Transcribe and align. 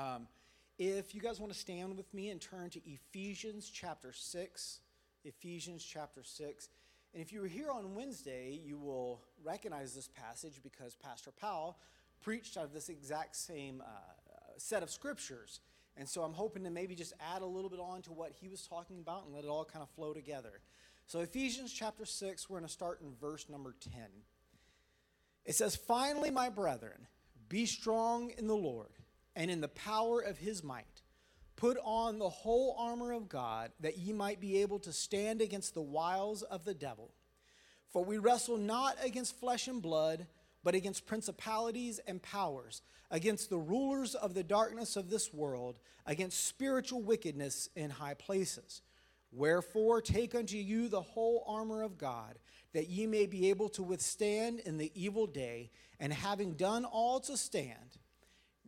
Um, 0.00 0.28
if 0.78 1.14
you 1.14 1.20
guys 1.20 1.38
want 1.38 1.52
to 1.52 1.58
stand 1.58 1.94
with 1.94 2.12
me 2.14 2.30
and 2.30 2.40
turn 2.40 2.70
to 2.70 2.80
Ephesians 2.86 3.68
chapter 3.68 4.12
6, 4.14 4.80
Ephesians 5.24 5.84
chapter 5.84 6.22
6. 6.22 6.68
And 7.12 7.22
if 7.22 7.32
you 7.32 7.42
were 7.42 7.46
here 7.46 7.70
on 7.70 7.94
Wednesday, 7.94 8.58
you 8.64 8.78
will 8.78 9.20
recognize 9.44 9.94
this 9.94 10.08
passage 10.08 10.60
because 10.62 10.94
Pastor 10.94 11.32
Powell 11.38 11.76
preached 12.22 12.56
out 12.56 12.64
of 12.64 12.72
this 12.72 12.88
exact 12.88 13.36
same 13.36 13.82
uh, 13.84 13.90
set 14.56 14.82
of 14.82 14.90
scriptures. 14.90 15.60
And 15.98 16.08
so 16.08 16.22
I'm 16.22 16.32
hoping 16.32 16.64
to 16.64 16.70
maybe 16.70 16.94
just 16.94 17.12
add 17.34 17.42
a 17.42 17.46
little 17.46 17.68
bit 17.68 17.80
on 17.80 18.00
to 18.02 18.12
what 18.12 18.32
he 18.40 18.48
was 18.48 18.62
talking 18.66 19.00
about 19.00 19.26
and 19.26 19.34
let 19.34 19.44
it 19.44 19.48
all 19.48 19.66
kind 19.66 19.82
of 19.82 19.90
flow 19.90 20.14
together. 20.14 20.60
So, 21.06 21.18
Ephesians 21.18 21.72
chapter 21.72 22.06
6, 22.06 22.48
we're 22.48 22.58
going 22.58 22.66
to 22.66 22.72
start 22.72 23.02
in 23.02 23.12
verse 23.20 23.48
number 23.50 23.74
10. 23.92 24.02
It 25.44 25.56
says, 25.56 25.76
Finally, 25.76 26.30
my 26.30 26.48
brethren, 26.48 27.06
be 27.48 27.66
strong 27.66 28.30
in 28.38 28.46
the 28.46 28.56
Lord 28.56 28.99
and 29.34 29.50
in 29.50 29.60
the 29.60 29.68
power 29.68 30.20
of 30.20 30.38
his 30.38 30.62
might. 30.62 31.02
Put 31.56 31.76
on 31.84 32.18
the 32.18 32.28
whole 32.28 32.74
armor 32.78 33.12
of 33.12 33.28
God 33.28 33.72
that 33.80 33.98
ye 33.98 34.12
might 34.12 34.40
be 34.40 34.62
able 34.62 34.78
to 34.80 34.92
stand 34.92 35.42
against 35.42 35.74
the 35.74 35.82
wiles 35.82 36.42
of 36.42 36.64
the 36.64 36.74
devil. 36.74 37.10
For 37.92 38.04
we 38.04 38.18
wrestle 38.18 38.56
not 38.56 38.96
against 39.04 39.38
flesh 39.38 39.68
and 39.68 39.82
blood, 39.82 40.26
but 40.62 40.74
against 40.74 41.06
principalities 41.06 42.00
and 42.06 42.22
powers, 42.22 42.82
against 43.10 43.50
the 43.50 43.58
rulers 43.58 44.14
of 44.14 44.34
the 44.34 44.42
darkness 44.42 44.96
of 44.96 45.10
this 45.10 45.34
world, 45.34 45.78
against 46.06 46.46
spiritual 46.46 47.02
wickedness 47.02 47.68
in 47.74 47.90
high 47.90 48.14
places. 48.14 48.82
Wherefore, 49.32 50.00
take 50.00 50.34
unto 50.34 50.56
you 50.56 50.88
the 50.88 51.00
whole 51.00 51.44
armor 51.46 51.82
of 51.82 51.98
God, 51.98 52.38
that 52.72 52.88
ye 52.88 53.06
may 53.06 53.26
be 53.26 53.50
able 53.50 53.68
to 53.70 53.82
withstand 53.82 54.60
in 54.60 54.76
the 54.78 54.92
evil 54.94 55.26
day, 55.26 55.70
and 55.98 56.12
having 56.12 56.54
done 56.54 56.84
all 56.84 57.20
to 57.20 57.36
stand. 57.36 57.98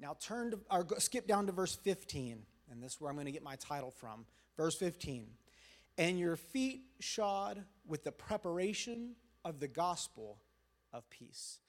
Now 0.03 0.17
turn 0.19 0.51
to, 0.51 0.59
or 0.69 0.85
skip 0.99 1.29
down 1.29 1.47
to 1.47 1.53
verse 1.53 1.77
15, 1.77 2.43
and 2.73 2.83
this 2.83 2.95
is 2.95 3.01
where 3.01 3.09
I'm 3.09 3.15
going 3.15 3.27
to 3.27 3.33
get 3.33 3.45
my 3.45 3.55
title 3.55 3.93
from. 3.93 4.27
Verse 4.57 4.75
15. 4.75 5.29
And 5.97 6.19
your 6.19 6.35
feet 6.35 6.83
shod 6.99 7.63
with 7.87 8.03
the 8.03 8.11
preparation 8.11 9.15
of 9.45 9.61
the 9.61 9.69
gospel 9.69 10.39
of 10.93 11.09
peace. 11.09 11.61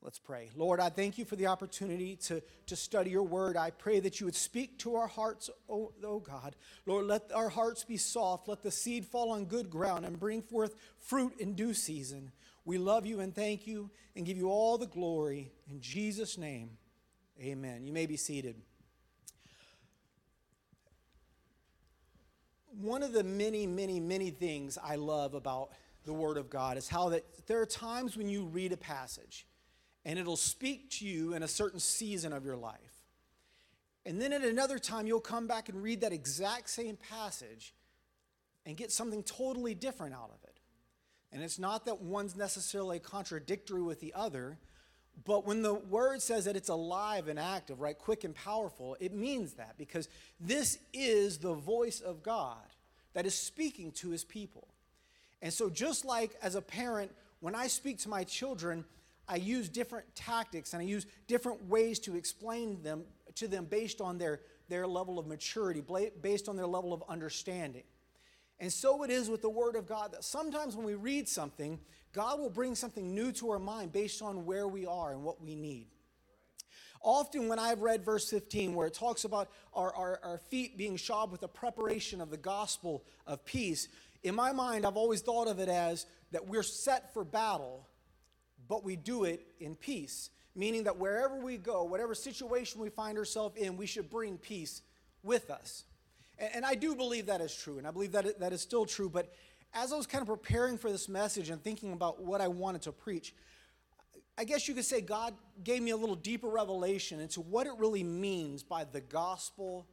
Let's 0.00 0.20
pray. 0.20 0.50
Lord, 0.54 0.78
I 0.78 0.88
thank 0.90 1.18
you 1.18 1.24
for 1.24 1.34
the 1.34 1.48
opportunity 1.48 2.14
to, 2.26 2.40
to 2.66 2.76
study 2.76 3.10
your 3.10 3.24
word. 3.24 3.56
I 3.56 3.70
pray 3.70 3.98
that 3.98 4.20
you 4.20 4.26
would 4.26 4.36
speak 4.36 4.78
to 4.80 4.94
our 4.94 5.08
hearts, 5.08 5.50
oh, 5.68 5.92
oh, 6.04 6.20
God. 6.20 6.54
Lord, 6.86 7.06
let 7.06 7.32
our 7.34 7.48
hearts 7.48 7.82
be 7.82 7.96
soft. 7.96 8.46
Let 8.46 8.62
the 8.62 8.70
seed 8.70 9.04
fall 9.04 9.32
on 9.32 9.46
good 9.46 9.68
ground 9.68 10.06
and 10.06 10.20
bring 10.20 10.42
forth 10.42 10.76
fruit 11.00 11.34
in 11.40 11.54
due 11.54 11.74
season. 11.74 12.30
We 12.64 12.78
love 12.78 13.04
you 13.04 13.18
and 13.18 13.34
thank 13.34 13.66
you 13.66 13.90
and 14.14 14.24
give 14.24 14.36
you 14.36 14.48
all 14.48 14.78
the 14.78 14.86
glory. 14.86 15.50
In 15.68 15.80
Jesus' 15.80 16.38
name, 16.38 16.78
amen. 17.40 17.86
You 17.86 17.92
may 17.92 18.06
be 18.06 18.16
seated. 18.16 18.56
One 22.80 23.02
of 23.02 23.12
the 23.12 23.24
many, 23.24 23.66
many, 23.66 24.00
many 24.00 24.30
things 24.30 24.78
I 24.82 24.96
love 24.96 25.34
about 25.34 25.70
the 26.04 26.12
Word 26.12 26.36
of 26.36 26.48
God 26.48 26.76
is 26.76 26.88
how 26.88 27.08
that 27.10 27.24
there 27.46 27.60
are 27.60 27.66
times 27.66 28.16
when 28.16 28.28
you 28.28 28.44
read 28.44 28.72
a 28.72 28.76
passage 28.76 29.46
and 30.04 30.18
it'll 30.18 30.36
speak 30.36 30.90
to 30.90 31.06
you 31.06 31.34
in 31.34 31.42
a 31.42 31.48
certain 31.48 31.80
season 31.80 32.32
of 32.32 32.44
your 32.44 32.56
life. 32.56 33.02
And 34.06 34.20
then 34.20 34.32
at 34.32 34.42
another 34.42 34.78
time, 34.78 35.06
you'll 35.06 35.20
come 35.20 35.46
back 35.46 35.68
and 35.68 35.82
read 35.82 36.00
that 36.00 36.12
exact 36.12 36.70
same 36.70 36.96
passage 36.96 37.74
and 38.64 38.76
get 38.76 38.90
something 38.90 39.22
totally 39.22 39.74
different 39.74 40.14
out 40.14 40.30
of 40.30 40.42
it. 40.44 40.60
And 41.30 41.42
it's 41.42 41.58
not 41.58 41.84
that 41.84 42.00
one's 42.00 42.36
necessarily 42.36 43.00
contradictory 43.00 43.82
with 43.82 44.00
the 44.00 44.14
other, 44.14 44.58
but 45.24 45.46
when 45.46 45.62
the 45.62 45.74
word 45.74 46.22
says 46.22 46.44
that 46.44 46.56
it's 46.56 46.68
alive 46.68 47.28
and 47.28 47.38
active, 47.38 47.80
right, 47.80 47.98
quick 47.98 48.24
and 48.24 48.34
powerful, 48.34 48.96
it 49.00 49.12
means 49.12 49.54
that 49.54 49.76
because 49.76 50.08
this 50.40 50.78
is 50.92 51.38
the 51.38 51.54
voice 51.54 52.00
of 52.00 52.22
God 52.22 52.56
that 53.14 53.26
is 53.26 53.34
speaking 53.34 53.90
to 53.92 54.10
his 54.10 54.24
people. 54.24 54.68
And 55.42 55.52
so, 55.52 55.70
just 55.70 56.04
like 56.04 56.36
as 56.42 56.54
a 56.54 56.62
parent, 56.62 57.10
when 57.40 57.54
I 57.54 57.66
speak 57.66 57.98
to 58.00 58.08
my 58.08 58.24
children, 58.24 58.84
I 59.28 59.36
use 59.36 59.68
different 59.68 60.06
tactics 60.14 60.72
and 60.72 60.82
I 60.82 60.84
use 60.84 61.06
different 61.26 61.68
ways 61.68 61.98
to 62.00 62.16
explain 62.16 62.82
them 62.82 63.04
to 63.36 63.46
them 63.46 63.66
based 63.66 64.00
on 64.00 64.18
their, 64.18 64.40
their 64.68 64.86
level 64.86 65.18
of 65.18 65.26
maturity, 65.26 65.82
based 66.20 66.48
on 66.48 66.56
their 66.56 66.66
level 66.66 66.92
of 66.92 67.02
understanding. 67.08 67.84
And 68.60 68.72
so 68.72 69.04
it 69.04 69.10
is 69.10 69.28
with 69.28 69.42
the 69.42 69.50
Word 69.50 69.76
of 69.76 69.86
God 69.86 70.12
that 70.12 70.24
sometimes 70.24 70.74
when 70.74 70.84
we 70.84 70.94
read 70.94 71.28
something, 71.28 71.78
God 72.12 72.40
will 72.40 72.50
bring 72.50 72.74
something 72.74 73.14
new 73.14 73.32
to 73.32 73.50
our 73.50 73.58
mind 73.58 73.92
based 73.92 74.22
on 74.22 74.44
where 74.44 74.66
we 74.66 74.86
are 74.86 75.12
and 75.12 75.22
what 75.22 75.40
we 75.40 75.54
need. 75.54 75.88
Often, 77.00 77.48
when 77.48 77.58
I've 77.58 77.80
read 77.80 78.04
verse 78.04 78.28
15, 78.28 78.74
where 78.74 78.86
it 78.86 78.94
talks 78.94 79.24
about 79.24 79.48
our, 79.72 79.94
our, 79.94 80.20
our 80.22 80.38
feet 80.48 80.76
being 80.76 80.96
shod 80.96 81.30
with 81.30 81.40
the 81.40 81.48
preparation 81.48 82.20
of 82.20 82.30
the 82.30 82.36
gospel 82.36 83.04
of 83.26 83.44
peace, 83.44 83.88
in 84.22 84.34
my 84.34 84.52
mind, 84.52 84.84
I've 84.84 84.96
always 84.96 85.20
thought 85.20 85.46
of 85.46 85.60
it 85.60 85.68
as 85.68 86.06
that 86.32 86.48
we're 86.48 86.64
set 86.64 87.12
for 87.14 87.24
battle, 87.24 87.86
but 88.68 88.84
we 88.84 88.96
do 88.96 89.24
it 89.24 89.46
in 89.60 89.76
peace. 89.76 90.30
Meaning 90.56 90.84
that 90.84 90.98
wherever 90.98 91.36
we 91.36 91.56
go, 91.56 91.84
whatever 91.84 92.14
situation 92.14 92.80
we 92.80 92.88
find 92.88 93.16
ourselves 93.16 93.56
in, 93.56 93.76
we 93.76 93.86
should 93.86 94.10
bring 94.10 94.38
peace 94.38 94.82
with 95.22 95.50
us. 95.50 95.84
And, 96.36 96.50
and 96.56 96.66
I 96.66 96.74
do 96.74 96.96
believe 96.96 97.26
that 97.26 97.40
is 97.40 97.54
true, 97.54 97.78
and 97.78 97.86
I 97.86 97.92
believe 97.92 98.12
that 98.12 98.26
it, 98.26 98.40
that 98.40 98.52
is 98.52 98.60
still 98.60 98.86
true. 98.86 99.08
But 99.08 99.32
as 99.78 99.92
I 99.92 99.96
was 99.96 100.06
kind 100.06 100.22
of 100.22 100.28
preparing 100.28 100.76
for 100.76 100.90
this 100.90 101.08
message 101.08 101.50
and 101.50 101.62
thinking 101.62 101.92
about 101.92 102.20
what 102.20 102.40
I 102.40 102.48
wanted 102.48 102.82
to 102.82 102.92
preach, 102.92 103.32
I 104.36 104.44
guess 104.44 104.66
you 104.66 104.74
could 104.74 104.84
say 104.84 105.00
God 105.00 105.34
gave 105.62 105.82
me 105.82 105.92
a 105.92 105.96
little 105.96 106.16
deeper 106.16 106.48
revelation 106.48 107.20
into 107.20 107.40
what 107.40 107.66
it 107.66 107.72
really 107.78 108.02
means 108.02 108.62
by 108.62 108.84
the 108.84 109.00
gospel 109.00 109.86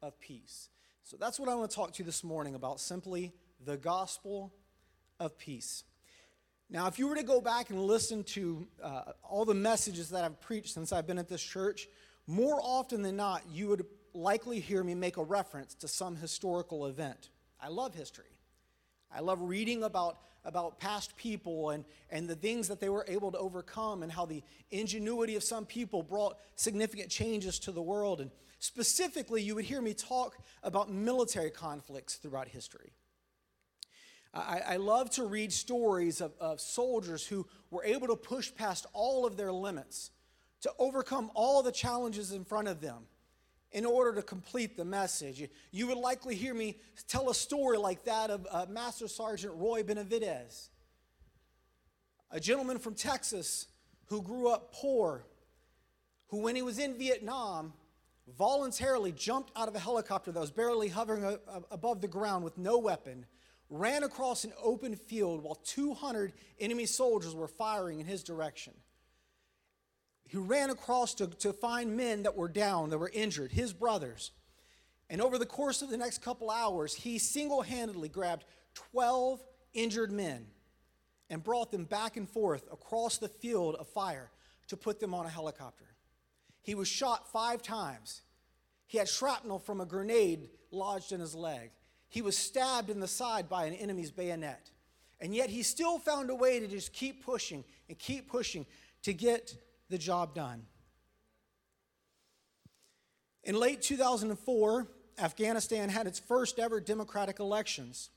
of 0.00 0.18
peace. 0.20 0.68
So 1.02 1.16
that's 1.16 1.40
what 1.40 1.48
I 1.48 1.54
want 1.56 1.70
to 1.70 1.76
talk 1.76 1.92
to 1.94 1.98
you 2.02 2.04
this 2.04 2.22
morning 2.22 2.54
about 2.54 2.80
simply 2.80 3.32
the 3.64 3.76
gospel 3.76 4.52
of 5.18 5.36
peace. 5.38 5.84
Now, 6.70 6.86
if 6.86 6.98
you 6.98 7.08
were 7.08 7.16
to 7.16 7.22
go 7.24 7.40
back 7.40 7.70
and 7.70 7.82
listen 7.82 8.24
to 8.24 8.66
uh, 8.82 9.02
all 9.22 9.44
the 9.44 9.54
messages 9.54 10.10
that 10.10 10.24
I've 10.24 10.40
preached 10.40 10.72
since 10.72 10.92
I've 10.92 11.06
been 11.06 11.18
at 11.18 11.28
this 11.28 11.42
church, 11.42 11.88
more 12.28 12.60
often 12.62 13.02
than 13.02 13.16
not, 13.16 13.42
you 13.50 13.68
would 13.68 13.84
likely 14.14 14.60
hear 14.60 14.84
me 14.84 14.94
make 14.94 15.16
a 15.16 15.22
reference 15.22 15.74
to 15.74 15.88
some 15.88 16.16
historical 16.16 16.86
event. 16.86 17.30
I 17.60 17.68
love 17.68 17.94
history. 17.94 18.26
I 19.14 19.20
love 19.20 19.40
reading 19.42 19.82
about, 19.84 20.18
about 20.44 20.78
past 20.78 21.16
people 21.16 21.70
and, 21.70 21.84
and 22.10 22.28
the 22.28 22.34
things 22.34 22.68
that 22.68 22.80
they 22.80 22.88
were 22.88 23.04
able 23.08 23.30
to 23.32 23.38
overcome 23.38 24.02
and 24.02 24.10
how 24.10 24.26
the 24.26 24.42
ingenuity 24.70 25.36
of 25.36 25.42
some 25.42 25.66
people 25.66 26.02
brought 26.02 26.36
significant 26.56 27.10
changes 27.10 27.58
to 27.60 27.72
the 27.72 27.82
world. 27.82 28.20
And 28.20 28.30
specifically, 28.58 29.42
you 29.42 29.54
would 29.54 29.64
hear 29.64 29.82
me 29.82 29.94
talk 29.94 30.36
about 30.62 30.90
military 30.90 31.50
conflicts 31.50 32.16
throughout 32.16 32.48
history. 32.48 32.92
I, 34.34 34.60
I 34.66 34.76
love 34.76 35.10
to 35.10 35.24
read 35.24 35.52
stories 35.52 36.20
of, 36.20 36.32
of 36.40 36.60
soldiers 36.60 37.26
who 37.26 37.46
were 37.70 37.84
able 37.84 38.06
to 38.06 38.16
push 38.16 38.54
past 38.54 38.86
all 38.92 39.26
of 39.26 39.36
their 39.36 39.52
limits, 39.52 40.10
to 40.62 40.72
overcome 40.78 41.30
all 41.34 41.62
the 41.62 41.72
challenges 41.72 42.32
in 42.32 42.44
front 42.44 42.68
of 42.68 42.80
them 42.80 43.06
in 43.72 43.84
order 43.84 44.14
to 44.14 44.22
complete 44.22 44.76
the 44.76 44.84
message. 44.84 45.48
You 45.70 45.86
would 45.88 45.98
likely 45.98 46.34
hear 46.34 46.54
me 46.54 46.78
tell 47.08 47.30
a 47.30 47.34
story 47.34 47.78
like 47.78 48.04
that 48.04 48.30
of 48.30 48.46
uh, 48.50 48.66
Master 48.68 49.08
Sergeant 49.08 49.54
Roy 49.56 49.82
Benavidez, 49.82 50.68
a 52.30 52.40
gentleman 52.40 52.78
from 52.78 52.94
Texas 52.94 53.66
who 54.06 54.22
grew 54.22 54.48
up 54.48 54.72
poor, 54.72 55.24
who, 56.28 56.38
when 56.38 56.56
he 56.56 56.62
was 56.62 56.78
in 56.78 56.98
Vietnam, 56.98 57.72
voluntarily 58.36 59.12
jumped 59.12 59.50
out 59.56 59.68
of 59.68 59.74
a 59.74 59.78
helicopter 59.78 60.30
that 60.32 60.40
was 60.40 60.50
barely 60.50 60.88
hovering 60.88 61.24
a, 61.24 61.38
a, 61.48 61.62
above 61.70 62.00
the 62.00 62.08
ground 62.08 62.44
with 62.44 62.56
no 62.56 62.78
weapon 62.78 63.26
ran 63.72 64.02
across 64.04 64.44
an 64.44 64.52
open 64.62 64.94
field 64.94 65.42
while 65.42 65.54
200 65.54 66.34
enemy 66.60 66.84
soldiers 66.84 67.34
were 67.34 67.48
firing 67.48 68.00
in 68.00 68.06
his 68.06 68.22
direction. 68.22 68.74
He 70.32 70.38
ran 70.38 70.70
across 70.70 71.12
to, 71.16 71.26
to 71.26 71.52
find 71.52 71.94
men 71.94 72.22
that 72.22 72.34
were 72.34 72.48
down, 72.48 72.88
that 72.88 72.96
were 72.96 73.10
injured, 73.12 73.52
his 73.52 73.74
brothers. 73.74 74.30
And 75.10 75.20
over 75.20 75.36
the 75.36 75.44
course 75.44 75.82
of 75.82 75.90
the 75.90 75.98
next 75.98 76.22
couple 76.22 76.50
hours, 76.50 76.94
he 76.94 77.18
single 77.18 77.60
handedly 77.60 78.08
grabbed 78.08 78.46
12 78.72 79.44
injured 79.74 80.10
men 80.10 80.46
and 81.28 81.44
brought 81.44 81.70
them 81.70 81.84
back 81.84 82.16
and 82.16 82.26
forth 82.26 82.66
across 82.72 83.18
the 83.18 83.28
field 83.28 83.74
of 83.74 83.86
fire 83.88 84.30
to 84.68 84.76
put 84.78 85.00
them 85.00 85.12
on 85.12 85.26
a 85.26 85.28
helicopter. 85.28 85.84
He 86.62 86.74
was 86.74 86.88
shot 86.88 87.30
five 87.30 87.60
times. 87.60 88.22
He 88.86 88.96
had 88.96 89.10
shrapnel 89.10 89.58
from 89.58 89.82
a 89.82 89.86
grenade 89.86 90.48
lodged 90.70 91.12
in 91.12 91.20
his 91.20 91.34
leg. 91.34 91.72
He 92.08 92.22
was 92.22 92.38
stabbed 92.38 92.88
in 92.88 93.00
the 93.00 93.06
side 93.06 93.50
by 93.50 93.66
an 93.66 93.74
enemy's 93.74 94.10
bayonet. 94.10 94.70
And 95.20 95.34
yet 95.34 95.50
he 95.50 95.62
still 95.62 95.98
found 95.98 96.30
a 96.30 96.34
way 96.34 96.58
to 96.58 96.66
just 96.66 96.94
keep 96.94 97.22
pushing 97.22 97.64
and 97.90 97.98
keep 97.98 98.30
pushing 98.30 98.64
to 99.02 99.12
get 99.12 99.54
the 99.92 99.98
job 99.98 100.34
done. 100.34 100.64
In 103.44 103.54
late 103.54 103.82
2004, 103.82 104.88
Afghanistan 105.18 105.88
had 105.88 106.06
its 106.06 106.18
first 106.18 106.58
ever 106.58 106.80
democratic 106.80 107.38
elections. 107.38 108.10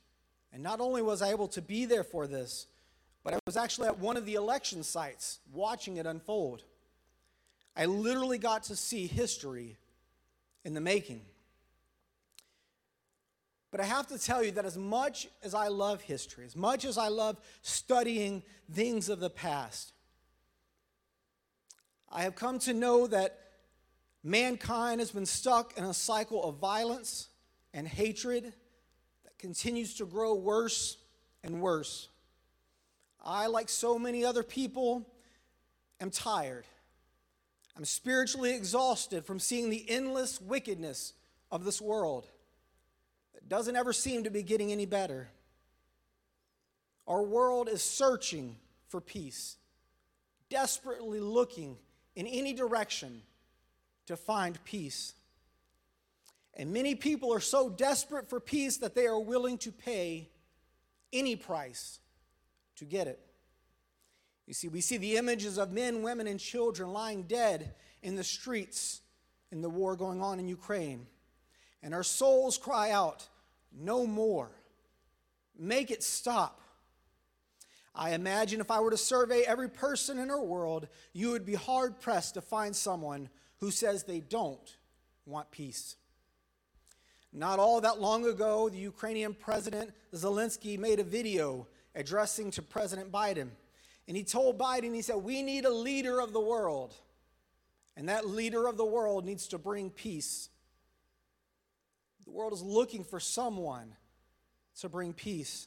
And 0.52 0.62
not 0.62 0.80
only 0.80 1.02
was 1.02 1.20
I 1.22 1.30
able 1.30 1.48
to 1.48 1.60
be 1.60 1.84
there 1.84 2.02
for 2.02 2.26
this, 2.26 2.66
but 3.22 3.34
I 3.34 3.38
was 3.46 3.56
actually 3.56 3.88
at 3.88 3.98
one 3.98 4.16
of 4.16 4.24
the 4.24 4.34
election 4.34 4.82
sites 4.82 5.40
watching 5.52 5.98
it 5.98 6.06
unfold. 6.06 6.62
I 7.76 7.84
literally 7.84 8.38
got 8.38 8.64
to 8.64 8.76
see 8.76 9.06
history 9.06 9.76
in 10.64 10.72
the 10.72 10.80
making. 10.80 11.20
But 13.70 13.80
I 13.80 13.84
have 13.84 14.06
to 14.06 14.18
tell 14.18 14.42
you 14.42 14.52
that 14.52 14.64
as 14.64 14.78
much 14.78 15.28
as 15.42 15.52
I 15.52 15.68
love 15.68 16.00
history, 16.00 16.46
as 16.46 16.56
much 16.56 16.86
as 16.86 16.96
I 16.96 17.08
love 17.08 17.36
studying 17.60 18.42
things 18.72 19.10
of 19.10 19.20
the 19.20 19.28
past, 19.28 19.92
I 22.10 22.22
have 22.22 22.34
come 22.34 22.58
to 22.60 22.72
know 22.72 23.06
that 23.06 23.38
mankind 24.22 25.00
has 25.00 25.10
been 25.10 25.26
stuck 25.26 25.76
in 25.76 25.84
a 25.84 25.94
cycle 25.94 26.44
of 26.44 26.56
violence 26.56 27.28
and 27.74 27.86
hatred 27.86 28.52
that 29.24 29.38
continues 29.38 29.94
to 29.94 30.06
grow 30.06 30.34
worse 30.34 30.96
and 31.42 31.60
worse. 31.60 32.08
I, 33.24 33.46
like 33.46 33.68
so 33.68 33.98
many 33.98 34.24
other 34.24 34.42
people, 34.42 35.06
am 36.00 36.10
tired. 36.10 36.64
I'm 37.76 37.84
spiritually 37.84 38.54
exhausted 38.54 39.26
from 39.26 39.38
seeing 39.38 39.68
the 39.68 39.84
endless 39.88 40.40
wickedness 40.40 41.12
of 41.50 41.64
this 41.64 41.80
world 41.80 42.26
that 43.34 43.48
doesn't 43.48 43.76
ever 43.76 43.92
seem 43.92 44.24
to 44.24 44.30
be 44.30 44.42
getting 44.42 44.72
any 44.72 44.86
better. 44.86 45.28
Our 47.06 47.22
world 47.22 47.68
is 47.68 47.82
searching 47.82 48.56
for 48.88 49.00
peace, 49.00 49.56
desperately 50.48 51.20
looking 51.20 51.76
in 52.16 52.26
any 52.26 52.52
direction 52.54 53.22
to 54.06 54.16
find 54.16 54.62
peace. 54.64 55.12
And 56.54 56.72
many 56.72 56.94
people 56.94 57.32
are 57.32 57.40
so 57.40 57.68
desperate 57.68 58.28
for 58.28 58.40
peace 58.40 58.78
that 58.78 58.94
they 58.94 59.06
are 59.06 59.20
willing 59.20 59.58
to 59.58 59.70
pay 59.70 60.30
any 61.12 61.36
price 61.36 62.00
to 62.76 62.84
get 62.84 63.06
it. 63.06 63.20
You 64.46 64.54
see, 64.54 64.68
we 64.68 64.80
see 64.80 64.96
the 64.96 65.16
images 65.16 65.58
of 65.58 65.72
men, 65.72 66.02
women, 66.02 66.26
and 66.26 66.40
children 66.40 66.92
lying 66.92 67.24
dead 67.24 67.74
in 68.02 68.16
the 68.16 68.24
streets 68.24 69.02
in 69.50 69.60
the 69.60 69.68
war 69.68 69.96
going 69.96 70.22
on 70.22 70.38
in 70.38 70.48
Ukraine. 70.48 71.06
And 71.82 71.92
our 71.94 72.02
souls 72.02 72.56
cry 72.56 72.90
out, 72.90 73.26
No 73.72 74.06
more. 74.06 74.50
Make 75.58 75.90
it 75.90 76.02
stop. 76.02 76.60
I 77.96 78.12
imagine 78.12 78.60
if 78.60 78.70
I 78.70 78.80
were 78.80 78.90
to 78.90 78.96
survey 78.98 79.42
every 79.42 79.70
person 79.70 80.18
in 80.18 80.30
our 80.30 80.42
world, 80.42 80.86
you 81.14 81.30
would 81.30 81.46
be 81.46 81.54
hard 81.54 81.98
pressed 81.98 82.34
to 82.34 82.42
find 82.42 82.76
someone 82.76 83.30
who 83.58 83.70
says 83.70 84.04
they 84.04 84.20
don't 84.20 84.76
want 85.24 85.50
peace. 85.50 85.96
Not 87.32 87.58
all 87.58 87.80
that 87.80 88.00
long 88.00 88.26
ago, 88.26 88.68
the 88.68 88.76
Ukrainian 88.76 89.32
President 89.32 89.92
Zelensky 90.14 90.78
made 90.78 91.00
a 91.00 91.04
video 91.04 91.66
addressing 91.94 92.50
to 92.52 92.62
President 92.62 93.10
Biden. 93.10 93.48
And 94.06 94.16
he 94.16 94.24
told 94.24 94.58
Biden, 94.58 94.94
he 94.94 95.02
said, 95.02 95.16
We 95.16 95.42
need 95.42 95.64
a 95.64 95.72
leader 95.72 96.20
of 96.20 96.32
the 96.32 96.40
world. 96.40 96.94
And 97.96 98.10
that 98.10 98.26
leader 98.26 98.66
of 98.66 98.76
the 98.76 98.84
world 98.84 99.24
needs 99.24 99.48
to 99.48 99.58
bring 99.58 99.90
peace. 99.90 100.50
The 102.24 102.30
world 102.30 102.52
is 102.52 102.62
looking 102.62 103.04
for 103.04 103.20
someone 103.20 103.94
to 104.80 104.88
bring 104.88 105.14
peace. 105.14 105.66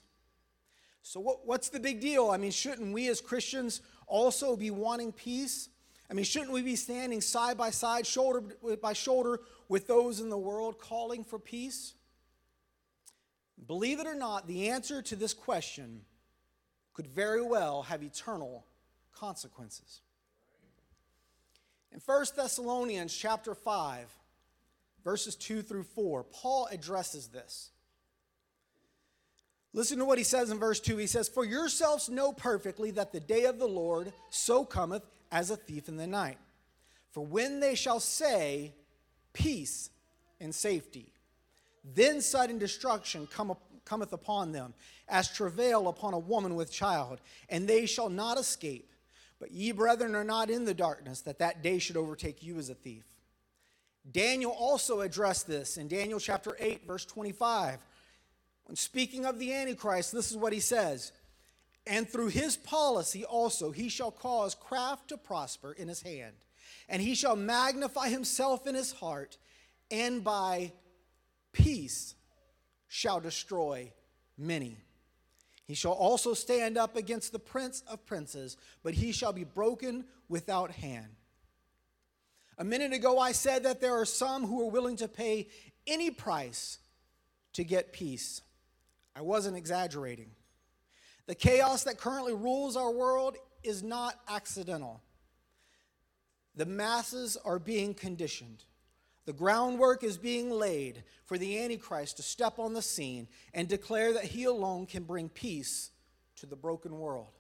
So, 1.10 1.20
what, 1.20 1.40
what's 1.44 1.70
the 1.70 1.80
big 1.80 2.02
deal? 2.02 2.30
I 2.30 2.38
mean, 2.38 2.52
shouldn't 2.52 2.94
we 2.94 3.08
as 3.08 3.20
Christians 3.20 3.82
also 4.06 4.56
be 4.56 4.70
wanting 4.70 5.12
peace? 5.12 5.70
I 6.08 6.14
mean, 6.14 6.24
shouldn't 6.24 6.52
we 6.52 6.62
be 6.62 6.76
standing 6.76 7.20
side 7.20 7.58
by 7.58 7.72
side, 7.72 8.06
shoulder 8.06 8.44
by 8.80 8.94
shoulder 8.94 9.40
with 9.70 9.88
those 9.88 10.20
in 10.20 10.30
the 10.30 10.38
world 10.38 10.78
calling 10.78 11.24
for 11.24 11.40
peace? 11.40 11.96
Believe 13.66 14.00
it 14.00 14.06
or 14.06 14.14
not, 14.14 14.46
the 14.46 14.70
answer 14.70 15.02
to 15.02 15.16
this 15.16 15.34
question 15.34 16.02
could 16.94 17.08
very 17.08 17.42
well 17.42 17.82
have 17.82 18.04
eternal 18.04 18.68
consequences. 19.12 20.02
In 21.92 22.00
1 22.06 22.26
Thessalonians 22.36 23.16
chapter 23.16 23.56
5, 23.56 24.16
verses 25.04 25.36
2 25.36 25.64
through 25.64 25.86
4, 25.86 26.24
Paul 26.26 26.68
addresses 26.72 27.30
this. 27.30 27.72
Listen 29.74 30.00
to 30.00 30.06
what 30.06 30.18
he 30.18 30.24
says 30.24 30.50
in 30.50 30.58
verse 30.58 30.80
2. 30.80 30.98
He 30.98 31.08
says, 31.08 31.30
For 31.30 31.46
yourselves 31.46 32.10
know 32.10 32.34
perfectly 32.34 32.92
that 32.92 33.12
the 33.12 33.20
day 33.20 33.46
of 33.46 33.60
the 33.60 33.68
Lord 33.68 34.12
so 34.30 34.66
cometh 34.66 35.04
as 35.32 35.52
a 35.52 35.58
thief 35.58 35.88
in 35.88 35.98
the 35.98 36.08
night. 36.08 36.38
For 37.12 37.26
when 37.26 37.60
they 37.60 37.76
shall 37.76 38.00
say, 38.00 38.74
Peace 39.32 39.92
and 40.42 40.54
safety, 40.54 41.14
then 41.84 42.20
sudden 42.22 42.58
destruction 42.58 43.28
come, 43.28 43.56
cometh 43.86 44.12
upon 44.12 44.52
them, 44.52 44.74
as 45.08 45.30
travail 45.30 45.88
upon 45.88 46.14
a 46.14 46.20
woman 46.20 46.56
with 46.56 46.72
child, 46.72 47.20
and 47.48 47.68
they 47.68 47.86
shall 47.86 48.10
not 48.10 48.40
escape. 48.40 48.92
But 49.40 49.52
ye, 49.52 49.72
brethren, 49.72 50.16
are 50.16 50.24
not 50.24 50.50
in 50.50 50.66
the 50.66 50.74
darkness, 50.74 51.22
that 51.22 51.40
that 51.40 51.62
day 51.62 51.80
should 51.80 51.96
overtake 51.96 52.44
you 52.44 52.58
as 52.58 52.70
a 52.70 52.76
thief. 52.76 53.06
Daniel 54.12 54.52
also 54.52 55.02
addressed 55.02 55.48
this 55.48 55.78
in 55.78 55.88
Daniel 55.88 56.20
chapter 56.20 56.58
8, 56.60 56.86
verse 56.88 57.06
25. 57.06 57.78
When 58.70 58.76
speaking 58.76 59.26
of 59.26 59.40
the 59.40 59.52
Antichrist, 59.52 60.12
this 60.14 60.30
is 60.30 60.38
what 60.38 60.54
he 60.54 60.60
says 60.60 61.12
and 61.88 62.08
through 62.08 62.28
his 62.28 62.56
policy 62.56 63.26
also 63.26 63.72
he 63.72 63.90
shall 63.90 64.12
cause 64.12 64.54
craft 64.54 65.10
to 65.10 65.18
prosper 65.18 65.74
in 65.74 65.88
his 65.88 66.04
hand, 66.04 66.36
and 66.88 67.02
he 67.02 67.16
shall 67.16 67.36
magnify 67.36 68.10
himself 68.10 68.68
in 68.68 68.76
his 68.76 68.92
heart, 68.92 69.40
and 69.90 70.24
by 70.24 70.72
peace 71.52 72.14
shall 72.88 73.20
destroy 73.20 73.92
many. 74.38 74.78
He 75.66 75.74
shall 75.74 75.94
also 75.94 76.36
stand 76.36 76.78
up 76.78 76.96
against 76.96 77.32
the 77.32 77.40
prince 77.40 77.82
of 77.88 78.06
princes, 78.06 78.56
but 78.84 78.94
he 78.94 79.12
shall 79.12 79.34
be 79.34 79.44
broken 79.44 80.06
without 80.28 80.70
hand. 80.70 81.16
A 82.60 82.64
minute 82.64 82.94
ago, 82.94 83.18
I 83.18 83.32
said 83.32 83.64
that 83.64 83.82
there 83.82 84.00
are 84.00 84.06
some 84.06 84.46
who 84.46 84.62
are 84.62 84.70
willing 84.70 84.98
to 84.98 85.08
pay 85.08 85.48
any 85.88 86.12
price 86.12 86.78
to 87.54 87.64
get 87.64 87.94
peace. 87.94 88.42
I 89.16 89.22
wasn't 89.22 89.58
exaggerating. 89.58 90.32
The 91.28 91.36
chaos 91.36 91.84
that 91.84 91.98
currently 91.98 92.34
rules 92.34 92.76
our 92.76 92.92
world 92.92 93.38
is 93.64 93.84
not 93.84 94.16
accidental. 94.28 95.02
The 96.56 96.66
masses 96.66 97.38
are 97.46 97.60
being 97.60 97.94
conditioned. 97.94 98.64
The 99.26 99.34
groundwork 99.34 100.04
is 100.04 100.18
being 100.18 100.50
laid 100.50 101.04
for 101.26 101.38
the 101.38 101.62
Antichrist 101.62 102.18
to 102.18 102.24
step 102.24 102.58
on 102.58 102.74
the 102.74 102.82
scene 102.82 103.28
and 103.54 103.68
declare 103.68 104.14
that 104.14 104.26
he 104.26 104.46
alone 104.46 104.88
can 104.88 105.04
bring 105.04 105.30
peace 105.30 105.92
to 106.38 106.48
the 106.48 106.56
broken 106.56 106.98
world. 106.98 107.38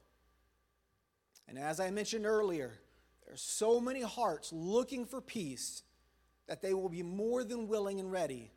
And 1.47 1.57
as 1.57 1.79
I 1.79 1.89
mentioned 1.89 2.27
earlier, 2.27 2.79
there 3.25 3.33
are 3.33 3.37
so 3.37 3.81
many 3.81 4.01
hearts 4.01 4.53
looking 4.53 5.05
for 5.05 5.19
peace 5.19 5.81
that 6.47 6.61
they 6.61 6.73
will 6.73 6.89
be 6.89 7.01
more 7.01 7.43
than 7.43 7.67
willing 7.67 7.99
and 7.99 8.11
ready 8.11 8.51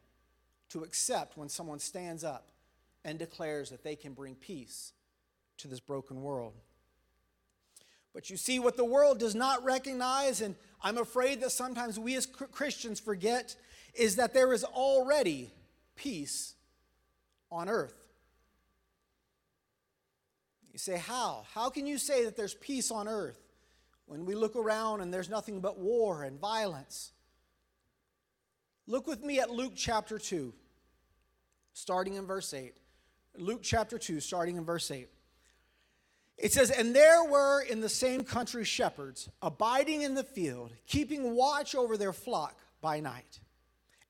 to 0.68 0.82
accept 0.82 1.38
when 1.38 1.48
someone 1.48 1.78
stands 1.78 2.22
up 2.22 2.51
and 3.04 3.18
declares 3.18 3.70
that 3.70 3.84
they 3.84 3.96
can 3.96 4.12
bring 4.12 4.34
peace 4.34 4.92
to 5.58 5.68
this 5.68 5.80
broken 5.80 6.22
world. 6.22 6.54
But 8.12 8.28
you 8.28 8.36
see, 8.36 8.58
what 8.58 8.76
the 8.76 8.84
world 8.84 9.18
does 9.18 9.34
not 9.34 9.64
recognize, 9.64 10.40
and 10.40 10.54
I'm 10.82 10.98
afraid 10.98 11.40
that 11.40 11.50
sometimes 11.50 11.98
we 11.98 12.14
as 12.16 12.26
Christians 12.26 13.00
forget, 13.00 13.56
is 13.94 14.16
that 14.16 14.34
there 14.34 14.52
is 14.52 14.64
already 14.64 15.50
peace 15.96 16.54
on 17.50 17.68
earth. 17.68 17.94
You 20.72 20.78
say, 20.78 20.98
How? 20.98 21.44
How 21.54 21.70
can 21.70 21.86
you 21.86 21.98
say 21.98 22.24
that 22.24 22.36
there's 22.36 22.54
peace 22.54 22.90
on 22.90 23.08
earth 23.08 23.38
when 24.06 24.24
we 24.24 24.34
look 24.34 24.56
around 24.56 25.00
and 25.00 25.12
there's 25.12 25.30
nothing 25.30 25.60
but 25.60 25.78
war 25.78 26.24
and 26.24 26.38
violence? 26.38 27.12
Look 28.86 29.06
with 29.06 29.22
me 29.22 29.38
at 29.38 29.50
Luke 29.50 29.74
chapter 29.76 30.18
2, 30.18 30.52
starting 31.72 32.14
in 32.14 32.26
verse 32.26 32.52
8. 32.52 32.74
Luke 33.36 33.60
chapter 33.62 33.98
2, 33.98 34.20
starting 34.20 34.56
in 34.56 34.64
verse 34.64 34.90
8. 34.90 35.08
It 36.38 36.52
says, 36.52 36.70
And 36.70 36.94
there 36.94 37.24
were 37.24 37.62
in 37.62 37.80
the 37.80 37.88
same 37.88 38.24
country 38.24 38.64
shepherds, 38.64 39.28
abiding 39.40 40.02
in 40.02 40.14
the 40.14 40.24
field, 40.24 40.72
keeping 40.86 41.34
watch 41.34 41.74
over 41.74 41.96
their 41.96 42.12
flock 42.12 42.58
by 42.80 43.00
night. 43.00 43.40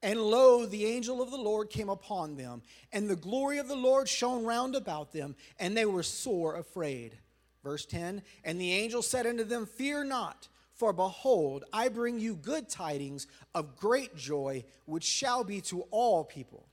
And 0.02 0.20
lo, 0.20 0.66
the 0.66 0.86
angel 0.86 1.22
of 1.22 1.30
the 1.30 1.36
Lord 1.36 1.70
came 1.70 1.88
upon 1.88 2.36
them, 2.36 2.62
and 2.92 3.08
the 3.08 3.16
glory 3.16 3.58
of 3.58 3.68
the 3.68 3.76
Lord 3.76 4.08
shone 4.08 4.44
round 4.44 4.74
about 4.74 5.12
them, 5.12 5.36
and 5.60 5.76
they 5.76 5.84
were 5.84 6.02
sore 6.02 6.56
afraid. 6.56 7.16
Verse 7.62 7.86
10 7.86 8.22
And 8.44 8.60
the 8.60 8.72
angel 8.72 9.02
said 9.02 9.26
unto 9.26 9.44
them, 9.44 9.66
Fear 9.66 10.04
not, 10.04 10.48
for 10.74 10.92
behold, 10.92 11.64
I 11.72 11.88
bring 11.88 12.18
you 12.18 12.34
good 12.34 12.68
tidings 12.68 13.28
of 13.54 13.76
great 13.76 14.16
joy, 14.16 14.64
which 14.86 15.04
shall 15.04 15.44
be 15.44 15.60
to 15.62 15.82
all 15.92 16.24
people. 16.24 16.66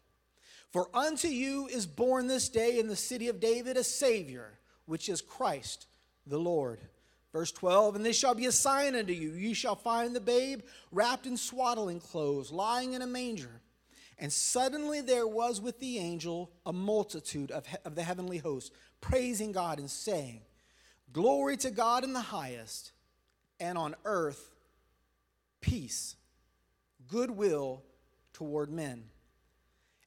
For 0.71 0.89
unto 0.93 1.27
you 1.27 1.67
is 1.67 1.85
born 1.85 2.27
this 2.27 2.49
day 2.49 2.79
in 2.79 2.87
the 2.87 2.95
city 2.95 3.27
of 3.27 3.39
David 3.39 3.77
a 3.77 3.83
Savior 3.83 4.59
which 4.85 5.09
is 5.09 5.21
Christ 5.21 5.87
the 6.25 6.39
Lord. 6.39 6.79
Verse 7.31 7.51
12, 7.51 7.95
and 7.95 8.05
this 8.05 8.17
shall 8.17 8.33
be 8.33 8.47
a 8.47 8.51
sign 8.51 8.95
unto 8.95 9.13
you. 9.13 9.33
You 9.33 9.53
shall 9.53 9.75
find 9.75 10.15
the 10.15 10.19
babe 10.19 10.61
wrapped 10.91 11.27
in 11.27 11.37
swaddling 11.37 11.99
clothes, 11.99 12.51
lying 12.51 12.93
in 12.93 13.03
a 13.03 13.07
manger. 13.07 13.61
And 14.17 14.33
suddenly 14.33 15.01
there 15.01 15.27
was 15.27 15.61
with 15.61 15.79
the 15.79 15.99
angel 15.99 16.51
a 16.65 16.73
multitude 16.73 17.51
of, 17.51 17.67
he- 17.67 17.77
of 17.85 17.93
the 17.93 18.03
heavenly 18.03 18.39
host, 18.39 18.73
praising 18.99 19.51
God 19.51 19.79
and 19.79 19.89
saying, 19.89 20.41
Glory 21.13 21.55
to 21.57 21.71
God 21.71 22.03
in 22.03 22.13
the 22.13 22.19
highest, 22.19 22.91
and 23.59 23.77
on 23.77 23.95
earth 24.05 24.55
peace, 25.61 26.15
goodwill 27.07 27.83
toward 28.33 28.71
men. 28.71 29.03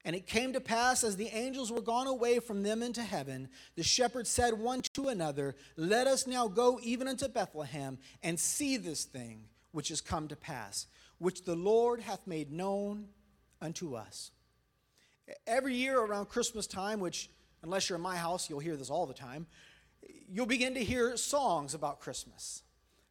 And 0.04 0.16
it 0.16 0.26
came 0.26 0.52
to 0.52 0.60
pass 0.60 1.04
as 1.04 1.16
the 1.16 1.28
angels 1.28 1.70
were 1.70 1.80
gone 1.80 2.08
away 2.08 2.40
from 2.40 2.62
them 2.62 2.82
into 2.82 3.02
heaven, 3.02 3.48
the 3.76 3.84
shepherds 3.84 4.28
said 4.28 4.54
one 4.54 4.80
to 4.94 5.08
another, 5.08 5.54
Let 5.76 6.08
us 6.08 6.26
now 6.26 6.48
go 6.48 6.80
even 6.82 7.06
unto 7.06 7.28
Bethlehem 7.28 7.98
and 8.22 8.38
see 8.38 8.76
this 8.76 9.04
thing 9.04 9.44
which 9.70 9.90
is 9.90 10.00
come 10.00 10.28
to 10.28 10.36
pass, 10.36 10.86
which 11.18 11.44
the 11.44 11.54
Lord 11.54 12.00
hath 12.00 12.26
made 12.26 12.52
known 12.52 13.08
unto 13.60 13.94
us. 13.94 14.32
Every 15.46 15.74
year 15.74 15.98
around 16.00 16.28
Christmas 16.28 16.66
time, 16.66 16.98
which, 16.98 17.30
unless 17.62 17.88
you're 17.88 17.96
in 17.96 18.02
my 18.02 18.16
house, 18.16 18.50
you'll 18.50 18.58
hear 18.58 18.76
this 18.76 18.90
all 18.90 19.06
the 19.06 19.14
time, 19.14 19.46
you'll 20.28 20.46
begin 20.46 20.74
to 20.74 20.82
hear 20.82 21.16
songs 21.16 21.74
about 21.74 22.00
Christmas. 22.00 22.62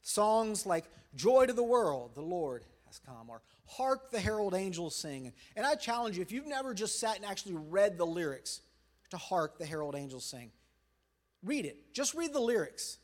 Songs 0.01 0.65
like 0.65 0.85
Joy 1.15 1.45
to 1.45 1.53
the 1.53 1.63
World, 1.63 2.15
the 2.15 2.21
Lord 2.21 2.65
has 2.87 2.99
come, 2.99 3.29
or 3.29 3.41
Hark 3.77 4.11
the 4.11 4.19
Herald 4.19 4.53
Angels 4.53 4.95
Sing. 4.95 5.31
And 5.55 5.65
I 5.65 5.75
challenge 5.75 6.17
you, 6.17 6.21
if 6.21 6.31
you've 6.31 6.47
never 6.47 6.73
just 6.73 6.99
sat 6.99 7.15
and 7.15 7.25
actually 7.25 7.55
read 7.55 7.97
the 7.97 8.05
lyrics 8.05 8.61
to 9.11 9.17
Hark 9.17 9.57
the 9.57 9.65
Herald 9.65 9.95
Angels 9.95 10.25
Sing, 10.25 10.51
read 11.41 11.65
it. 11.65 11.93
Just 11.93 12.13
read 12.13 12.33
the 12.33 12.39
lyrics. 12.39 12.97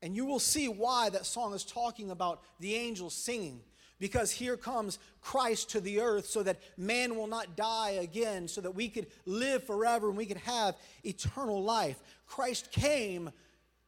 And 0.00 0.14
you 0.14 0.26
will 0.26 0.38
see 0.38 0.68
why 0.68 1.10
that 1.10 1.26
song 1.26 1.54
is 1.54 1.64
talking 1.64 2.10
about 2.10 2.40
the 2.60 2.76
angels 2.76 3.14
singing. 3.14 3.62
Because 3.98 4.30
here 4.30 4.56
comes 4.56 4.98
Christ 5.20 5.70
to 5.70 5.80
the 5.80 6.00
earth 6.00 6.26
so 6.26 6.42
that 6.44 6.60
man 6.78 7.16
will 7.16 7.26
not 7.26 7.56
die 7.56 7.98
again, 8.00 8.48
so 8.48 8.60
that 8.60 8.74
we 8.74 8.88
could 8.88 9.08
live 9.26 9.64
forever 9.64 10.08
and 10.08 10.16
we 10.16 10.24
could 10.24 10.38
have 10.38 10.76
eternal 11.04 11.62
life. 11.62 12.00
Christ 12.26 12.70
came 12.70 13.30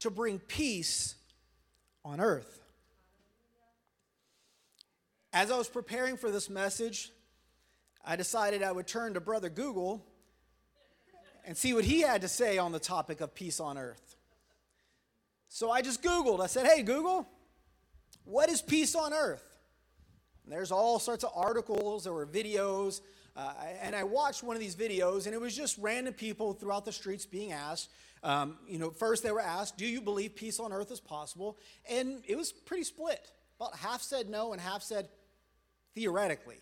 to 0.00 0.10
bring 0.10 0.40
peace 0.40 1.14
on 2.04 2.20
earth. 2.20 2.61
As 5.32 5.50
I 5.50 5.56
was 5.56 5.68
preparing 5.68 6.18
for 6.18 6.30
this 6.30 6.50
message, 6.50 7.10
I 8.04 8.16
decided 8.16 8.62
I 8.62 8.70
would 8.70 8.86
turn 8.86 9.14
to 9.14 9.20
Brother 9.20 9.48
Google 9.48 10.04
and 11.44 11.56
see 11.56 11.72
what 11.72 11.84
he 11.84 12.02
had 12.02 12.20
to 12.20 12.28
say 12.28 12.58
on 12.58 12.70
the 12.70 12.78
topic 12.78 13.20
of 13.22 13.34
peace 13.34 13.58
on 13.58 13.78
earth. 13.78 14.16
So 15.48 15.70
I 15.70 15.80
just 15.80 16.02
Googled. 16.02 16.42
I 16.42 16.46
said, 16.46 16.66
Hey, 16.66 16.82
Google, 16.82 17.26
what 18.24 18.50
is 18.50 18.60
peace 18.60 18.94
on 18.94 19.14
earth? 19.14 19.44
And 20.44 20.52
there's 20.52 20.70
all 20.70 20.98
sorts 20.98 21.24
of 21.24 21.30
articles, 21.34 22.04
there 22.04 22.12
were 22.12 22.26
videos. 22.26 23.00
Uh, 23.34 23.54
and 23.80 23.96
I 23.96 24.04
watched 24.04 24.42
one 24.42 24.56
of 24.56 24.60
these 24.60 24.76
videos, 24.76 25.24
and 25.24 25.34
it 25.34 25.40
was 25.40 25.56
just 25.56 25.78
random 25.78 26.12
people 26.12 26.52
throughout 26.52 26.84
the 26.84 26.92
streets 26.92 27.24
being 27.24 27.52
asked. 27.52 27.88
Um, 28.22 28.58
you 28.68 28.78
know, 28.78 28.90
first 28.90 29.22
they 29.22 29.32
were 29.32 29.40
asked, 29.40 29.78
Do 29.78 29.86
you 29.86 30.02
believe 30.02 30.36
peace 30.36 30.60
on 30.60 30.72
earth 30.72 30.92
is 30.92 31.00
possible? 31.00 31.56
And 31.90 32.22
it 32.28 32.36
was 32.36 32.52
pretty 32.52 32.84
split. 32.84 33.30
About 33.58 33.76
half 33.76 34.02
said 34.02 34.28
no, 34.28 34.52
and 34.52 34.60
half 34.60 34.82
said, 34.82 35.08
theoretically. 35.94 36.58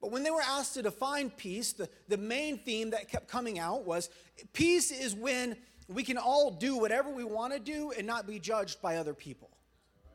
But 0.00 0.12
when 0.12 0.22
they 0.22 0.30
were 0.30 0.42
asked 0.42 0.74
to 0.74 0.82
define 0.82 1.30
peace, 1.30 1.72
the, 1.72 1.88
the 2.08 2.16
main 2.18 2.58
theme 2.58 2.90
that 2.90 3.10
kept 3.10 3.28
coming 3.28 3.58
out 3.58 3.84
was 3.84 4.10
peace 4.52 4.90
is 4.90 5.14
when 5.14 5.56
we 5.88 6.02
can 6.02 6.18
all 6.18 6.50
do 6.50 6.76
whatever 6.76 7.10
we 7.10 7.24
want 7.24 7.52
to 7.52 7.58
do 7.58 7.92
and 7.96 8.06
not 8.06 8.26
be 8.26 8.38
judged 8.38 8.82
by 8.82 8.96
other 8.96 9.14
people. 9.14 9.50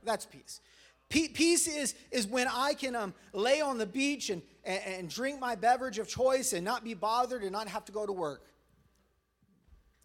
That's 0.03 0.25
peace. 0.25 0.61
Peace 1.09 1.67
is, 1.67 1.93
is 2.09 2.25
when 2.25 2.47
I 2.47 2.73
can 2.73 2.95
um, 2.95 3.13
lay 3.33 3.59
on 3.59 3.77
the 3.77 3.85
beach 3.85 4.29
and, 4.29 4.41
and, 4.63 4.81
and 4.85 5.09
drink 5.09 5.41
my 5.41 5.55
beverage 5.55 5.99
of 5.99 6.07
choice 6.07 6.53
and 6.53 6.63
not 6.63 6.85
be 6.85 6.93
bothered 6.93 7.41
and 7.41 7.51
not 7.51 7.67
have 7.67 7.83
to 7.85 7.91
go 7.91 8.05
to 8.05 8.13
work. 8.13 8.45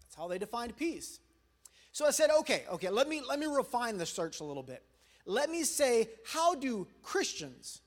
That's 0.01 0.15
how 0.15 0.27
they 0.27 0.37
defined 0.37 0.75
peace. 0.75 1.21
So 1.93 2.05
I 2.05 2.11
said, 2.11 2.29
okay, 2.39 2.65
okay, 2.73 2.89
let 2.89 3.07
me, 3.07 3.21
let 3.25 3.39
me 3.39 3.45
refine 3.45 3.97
the 3.97 4.05
search 4.05 4.41
a 4.41 4.43
little 4.43 4.63
bit 4.63 4.83
let 5.27 5.49
me 5.49 5.63
say, 5.63 6.09
how 6.25 6.55
do 6.55 6.87
Christians 7.03 7.81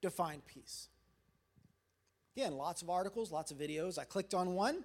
define 0.00 0.40
peace? 0.46 0.88
Again, 2.36 2.56
lots 2.56 2.82
of 2.82 2.90
articles, 2.90 3.30
lots 3.30 3.52
of 3.52 3.58
videos. 3.58 3.98
I 3.98 4.04
clicked 4.04 4.34
on 4.34 4.54
one. 4.54 4.82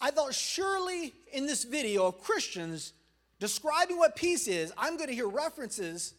I 0.00 0.10
thought, 0.10 0.34
surely 0.34 1.14
in 1.32 1.46
this 1.46 1.62
video 1.62 2.06
of 2.06 2.20
Christians 2.20 2.92
describing 3.38 3.98
what 3.98 4.16
peace 4.16 4.48
is, 4.48 4.72
I'm 4.76 4.96
going 4.96 5.08
to 5.08 5.14
hear 5.14 5.28
references 5.28 6.12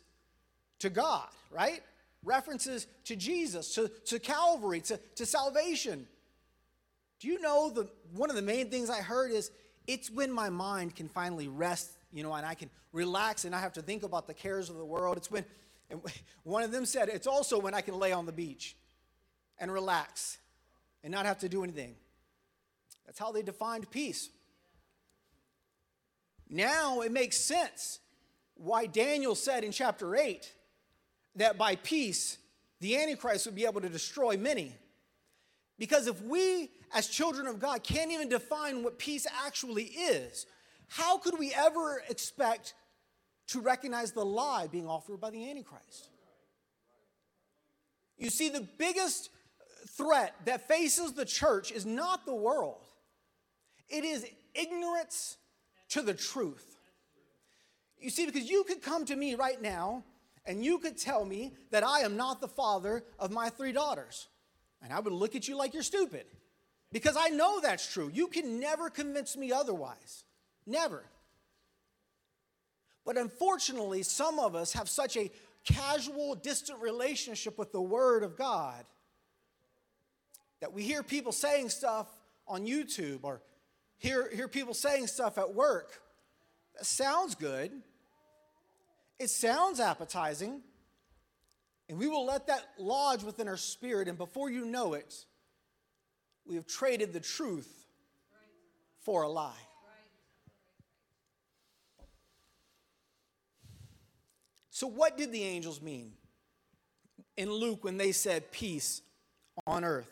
to 0.79 0.89
God, 0.89 1.27
right? 1.51 1.83
References 2.23 2.87
to 3.03 3.17
Jesus, 3.17 3.75
to, 3.75 3.89
to 4.05 4.19
Calvary, 4.19 4.79
to, 4.81 4.97
to 5.15 5.25
salvation. 5.25 6.07
Do 7.19 7.27
you 7.27 7.41
know 7.41 7.69
the 7.69 7.89
one 8.13 8.29
of 8.29 8.37
the 8.37 8.41
main 8.41 8.69
things 8.69 8.89
I 8.89 9.01
heard 9.01 9.31
is 9.31 9.51
it's 9.85 10.09
when 10.09 10.31
my 10.31 10.49
mind 10.49 10.95
can 10.95 11.09
finally 11.09 11.49
rest 11.49 11.91
you 12.13 12.23
know, 12.23 12.33
and 12.33 12.45
I 12.45 12.53
can 12.53 12.69
relax 12.91 13.43
and 13.43 13.55
I 13.55 13.59
have 13.59 13.73
to 13.73 13.81
think 13.81 14.03
about 14.03 14.27
the 14.27 14.33
cares 14.33 14.69
of 14.69 14.77
the 14.77 14.85
world. 14.85 15.17
It's 15.17 15.31
when, 15.31 15.43
and 15.89 15.99
one 16.43 16.63
of 16.63 16.71
them 16.71 16.85
said, 16.85 17.09
it's 17.09 17.27
also 17.27 17.59
when 17.59 17.73
I 17.73 17.81
can 17.81 17.97
lay 17.97 18.11
on 18.11 18.25
the 18.25 18.31
beach 18.31 18.77
and 19.57 19.71
relax 19.71 20.37
and 21.03 21.11
not 21.11 21.25
have 21.25 21.39
to 21.39 21.49
do 21.49 21.63
anything. 21.63 21.95
That's 23.05 23.19
how 23.19 23.31
they 23.31 23.41
defined 23.41 23.89
peace. 23.89 24.29
Now 26.49 27.01
it 27.01 27.11
makes 27.11 27.37
sense 27.37 27.99
why 28.55 28.85
Daniel 28.85 29.33
said 29.35 29.63
in 29.63 29.71
chapter 29.71 30.15
8 30.15 30.53
that 31.35 31.57
by 31.57 31.75
peace 31.75 32.37
the 32.79 32.95
Antichrist 32.97 33.45
would 33.45 33.55
be 33.55 33.65
able 33.65 33.81
to 33.81 33.89
destroy 33.89 34.37
many. 34.37 34.75
Because 35.79 36.07
if 36.07 36.21
we, 36.21 36.69
as 36.93 37.07
children 37.07 37.47
of 37.47 37.59
God, 37.59 37.83
can't 37.83 38.11
even 38.11 38.29
define 38.29 38.83
what 38.83 38.99
peace 38.99 39.25
actually 39.45 39.85
is, 39.85 40.45
how 40.87 41.17
could 41.17 41.37
we 41.39 41.53
ever 41.53 42.01
expect 42.09 42.73
to 43.47 43.61
recognize 43.61 44.11
the 44.11 44.25
lie 44.25 44.67
being 44.67 44.87
offered 44.87 45.19
by 45.19 45.29
the 45.29 45.49
Antichrist? 45.49 46.09
You 48.17 48.29
see, 48.29 48.49
the 48.49 48.67
biggest 48.77 49.29
threat 49.97 50.33
that 50.45 50.67
faces 50.67 51.13
the 51.13 51.25
church 51.25 51.71
is 51.71 51.85
not 51.85 52.25
the 52.25 52.35
world, 52.35 52.85
it 53.89 54.03
is 54.03 54.25
ignorance 54.53 55.37
to 55.89 56.01
the 56.01 56.13
truth. 56.13 56.77
You 57.99 58.09
see, 58.09 58.25
because 58.25 58.49
you 58.49 58.63
could 58.63 58.81
come 58.81 59.05
to 59.05 59.15
me 59.15 59.35
right 59.35 59.61
now 59.61 60.03
and 60.45 60.63
you 60.63 60.77
could 60.79 60.97
tell 60.97 61.23
me 61.23 61.53
that 61.71 61.83
I 61.83 61.99
am 62.01 62.17
not 62.17 62.41
the 62.41 62.47
father 62.47 63.03
of 63.17 63.31
my 63.31 63.49
three 63.49 63.71
daughters. 63.71 64.27
And 64.81 64.91
I 64.91 64.99
would 64.99 65.13
look 65.13 65.35
at 65.35 65.47
you 65.47 65.55
like 65.55 65.73
you're 65.73 65.83
stupid 65.83 66.25
because 66.91 67.15
I 67.17 67.29
know 67.29 67.61
that's 67.61 67.91
true. 67.91 68.11
You 68.13 68.27
can 68.27 68.59
never 68.59 68.89
convince 68.89 69.37
me 69.37 69.53
otherwise. 69.53 70.25
Never. 70.65 71.03
But 73.05 73.17
unfortunately, 73.17 74.03
some 74.03 74.39
of 74.39 74.55
us 74.55 74.73
have 74.73 74.89
such 74.89 75.17
a 75.17 75.29
casual, 75.65 76.35
distant 76.35 76.81
relationship 76.81 77.57
with 77.57 77.71
the 77.71 77.81
Word 77.81 78.23
of 78.23 78.37
God 78.37 78.85
that 80.61 80.71
we 80.71 80.83
hear 80.83 81.03
people 81.03 81.31
saying 81.31 81.69
stuff 81.69 82.07
on 82.47 82.65
YouTube 82.65 83.19
or 83.23 83.41
hear, 83.97 84.29
hear 84.33 84.47
people 84.47 84.73
saying 84.73 85.07
stuff 85.07 85.37
at 85.37 85.53
work. 85.53 86.01
That 86.77 86.85
sounds 86.85 87.35
good, 87.35 87.71
it 89.19 89.29
sounds 89.29 89.79
appetizing, 89.79 90.61
and 91.89 91.99
we 91.99 92.07
will 92.07 92.25
let 92.25 92.47
that 92.47 92.65
lodge 92.79 93.23
within 93.23 93.47
our 93.47 93.57
spirit, 93.57 94.07
and 94.07 94.17
before 94.17 94.49
you 94.49 94.65
know 94.65 94.93
it, 94.93 95.13
we 96.45 96.55
have 96.55 96.65
traded 96.65 97.13
the 97.13 97.19
truth 97.19 97.85
for 99.01 99.23
a 99.23 99.29
lie. 99.29 99.51
So, 104.73 104.87
what 104.87 105.17
did 105.17 105.31
the 105.31 105.43
angels 105.43 105.83
mean 105.83 106.13
in 107.37 107.51
Luke 107.51 107.83
when 107.83 107.97
they 107.97 108.11
said 108.11 108.51
peace 108.51 109.03
on 109.67 109.83
earth? 109.83 110.09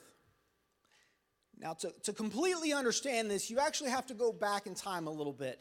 Now, 1.57 1.73
to, 1.73 1.91
to 2.03 2.13
completely 2.13 2.71
understand 2.71 3.31
this, 3.31 3.49
you 3.49 3.57
actually 3.57 3.89
have 3.89 4.05
to 4.05 4.13
go 4.13 4.31
back 4.31 4.67
in 4.67 4.75
time 4.75 5.07
a 5.07 5.09
little 5.09 5.33
bit 5.33 5.59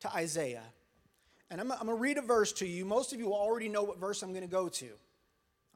to 0.00 0.14
Isaiah. 0.14 0.62
And 1.50 1.58
I'm, 1.58 1.72
I'm 1.72 1.86
going 1.86 1.88
to 1.88 1.94
read 1.94 2.18
a 2.18 2.22
verse 2.22 2.52
to 2.54 2.66
you. 2.66 2.84
Most 2.84 3.14
of 3.14 3.18
you 3.18 3.32
already 3.32 3.70
know 3.70 3.82
what 3.82 3.98
verse 3.98 4.22
I'm 4.22 4.34
going 4.34 4.42
to 4.42 4.46
go 4.46 4.68
to 4.68 4.90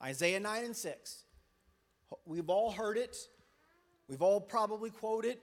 Isaiah 0.03 0.39
9 0.39 0.65
and 0.67 0.77
6. 0.77 1.23
We've 2.27 2.51
all 2.51 2.71
heard 2.71 2.99
it, 2.99 3.17
we've 4.09 4.23
all 4.23 4.43
probably 4.43 4.91
quoted 4.91 5.39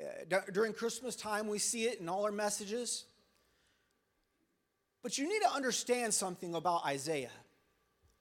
it. 0.00 0.34
Uh, 0.34 0.40
during 0.52 0.72
Christmas 0.72 1.14
time, 1.14 1.46
we 1.46 1.60
see 1.60 1.84
it 1.84 2.00
in 2.00 2.08
all 2.08 2.24
our 2.24 2.32
messages. 2.32 3.04
But 5.02 5.18
you 5.18 5.28
need 5.28 5.40
to 5.42 5.52
understand 5.52 6.12
something 6.12 6.54
about 6.54 6.84
Isaiah, 6.84 7.30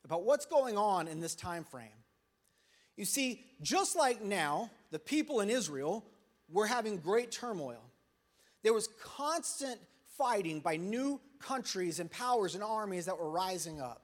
about 0.05 0.23
what's 0.23 0.45
going 0.45 0.77
on 0.77 1.07
in 1.07 1.19
this 1.19 1.35
time 1.35 1.63
frame. 1.63 1.89
You 2.95 3.05
see, 3.05 3.43
just 3.61 3.95
like 3.95 4.21
now, 4.21 4.69
the 4.91 4.99
people 4.99 5.41
in 5.41 5.49
Israel 5.49 6.05
were 6.49 6.67
having 6.67 6.97
great 6.97 7.31
turmoil. 7.31 7.81
There 8.63 8.73
was 8.73 8.89
constant 9.01 9.79
fighting 10.17 10.59
by 10.59 10.75
new 10.75 11.19
countries 11.39 11.99
and 11.99 12.11
powers 12.11 12.55
and 12.55 12.63
armies 12.63 13.05
that 13.05 13.17
were 13.17 13.29
rising 13.29 13.79
up. 13.79 14.01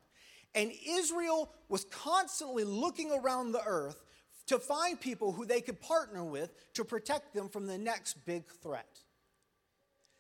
And 0.54 0.72
Israel 0.88 1.52
was 1.68 1.86
constantly 1.86 2.64
looking 2.64 3.12
around 3.12 3.52
the 3.52 3.62
earth 3.66 4.02
to 4.48 4.60
find 4.60 5.00
people 5.00 5.32
who 5.34 5.46
they 5.46 5.60
could 5.60 5.82
partner 5.82 6.24
with 6.24 6.54
to 6.74 6.86
protect 6.86 7.34
them 7.34 7.50
from 7.50 7.68
the 7.68 7.78
next 7.78 8.26
big 8.26 8.46
threat. 8.62 9.02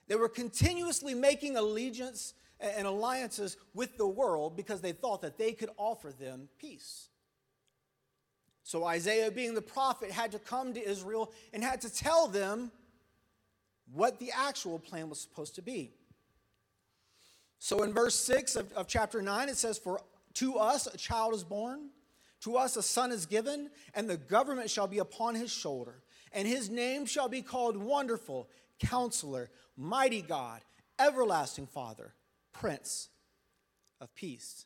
They 0.08 0.16
were 0.16 0.30
continuously 0.30 1.14
making 1.14 1.56
allegiance 1.56 2.34
and 2.60 2.88
alliances 2.88 3.58
with 3.74 3.98
the 3.98 4.08
world 4.08 4.56
because 4.56 4.82
they 4.82 4.94
thought 4.94 5.22
that 5.22 5.38
they 5.38 5.52
could 5.52 5.70
offer 5.78 6.14
them 6.18 6.48
peace 6.58 7.10
So 8.64 8.86
Isaiah, 8.86 9.30
being 9.32 9.54
the 9.54 9.62
prophet, 9.62 10.12
had 10.12 10.32
to 10.32 10.40
come 10.40 10.74
to 10.74 10.84
Israel 10.84 11.32
and 11.54 11.64
had 11.64 11.82
to 11.82 11.94
tell 11.94 12.28
them 12.28 12.72
what 13.94 14.20
the 14.20 14.32
actual 14.36 14.80
plan 14.80 15.10
was 15.10 15.20
supposed 15.20 15.56
to 15.56 15.62
be. 15.62 15.92
So 17.60 17.84
in 17.84 17.94
verse 17.94 18.16
6 18.16 18.56
of, 18.56 18.72
of 18.74 18.88
chapter 18.88 19.22
9, 19.22 19.50
it 19.50 19.58
says, 19.58 19.78
For 19.78 20.02
to 20.36 20.56
us 20.56 20.88
a 20.88 20.98
child 20.98 21.34
is 21.34 21.44
born, 21.44 21.90
to 22.42 22.58
us 22.58 22.76
a 22.78 22.84
son 22.84 23.12
is 23.12 23.26
given, 23.26 23.70
and 23.94 24.10
the 24.10 24.18
government 24.18 24.70
shall 24.70 24.88
be 24.88 25.00
upon 25.00 25.36
his 25.36 25.52
shoulder. 25.52 26.02
And 26.32 26.48
his 26.48 26.70
name 26.70 27.06
shall 27.06 27.30
be 27.30 27.42
called 27.42 27.78
Wonderful, 27.78 28.50
Counselor, 28.80 29.50
Mighty 29.78 30.22
God, 30.22 30.62
Everlasting 31.00 31.68
Father, 31.68 32.14
Prince 32.60 33.10
of 34.02 34.14
Peace. 34.16 34.66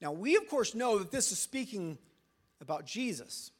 Now, 0.00 0.12
we 0.12 0.36
of 0.36 0.48
course 0.48 0.74
know 0.74 0.98
that 0.98 1.10
this 1.10 1.32
is 1.32 1.38
speaking 1.38 1.98
about 2.60 2.86
Jesus. 2.86 3.50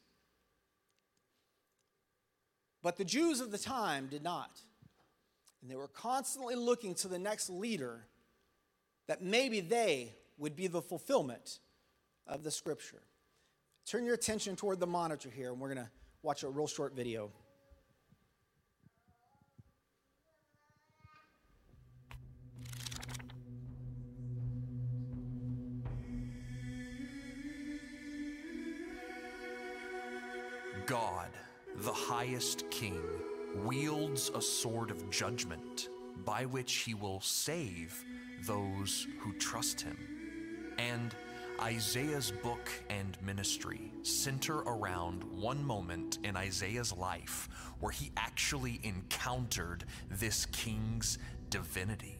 But 2.81 2.97
the 2.97 3.05
Jews 3.05 3.39
of 3.41 3.51
the 3.51 3.57
time 3.57 4.07
did 4.07 4.23
not. 4.23 4.59
And 5.61 5.69
they 5.69 5.75
were 5.75 5.87
constantly 5.87 6.55
looking 6.55 6.95
to 6.95 7.07
the 7.07 7.19
next 7.19 7.49
leader 7.49 8.07
that 9.07 9.21
maybe 9.21 9.61
they 9.61 10.15
would 10.37 10.55
be 10.55 10.67
the 10.67 10.81
fulfillment 10.81 11.59
of 12.25 12.43
the 12.43 12.49
scripture. 12.49 13.01
Turn 13.85 14.05
your 14.05 14.15
attention 14.15 14.55
toward 14.55 14.79
the 14.79 14.87
monitor 14.87 15.29
here, 15.29 15.51
and 15.51 15.59
we're 15.59 15.73
going 15.73 15.85
to 15.85 15.91
watch 16.23 16.43
a 16.43 16.49
real 16.49 16.67
short 16.67 16.95
video. 16.95 17.31
The 31.81 31.91
highest 31.91 32.69
king, 32.69 33.01
wields 33.55 34.29
a 34.35 34.41
sword 34.41 34.91
of 34.91 35.09
judgment 35.09 35.89
by 36.23 36.45
which 36.45 36.73
he 36.73 36.93
will 36.93 37.19
save 37.21 38.05
those 38.45 39.07
who 39.19 39.33
trust 39.33 39.81
him. 39.81 39.97
And 40.77 41.15
Isaiah's 41.59 42.31
book 42.43 42.69
and 42.91 43.17
ministry 43.23 43.91
center 44.03 44.57
around 44.59 45.23
one 45.23 45.63
moment 45.65 46.19
in 46.23 46.37
Isaiah's 46.37 46.93
life 46.93 47.49
where 47.79 47.91
he 47.91 48.11
actually 48.15 48.79
encountered 48.83 49.85
this 50.09 50.45
king's 50.47 51.17
divinity. 51.49 52.17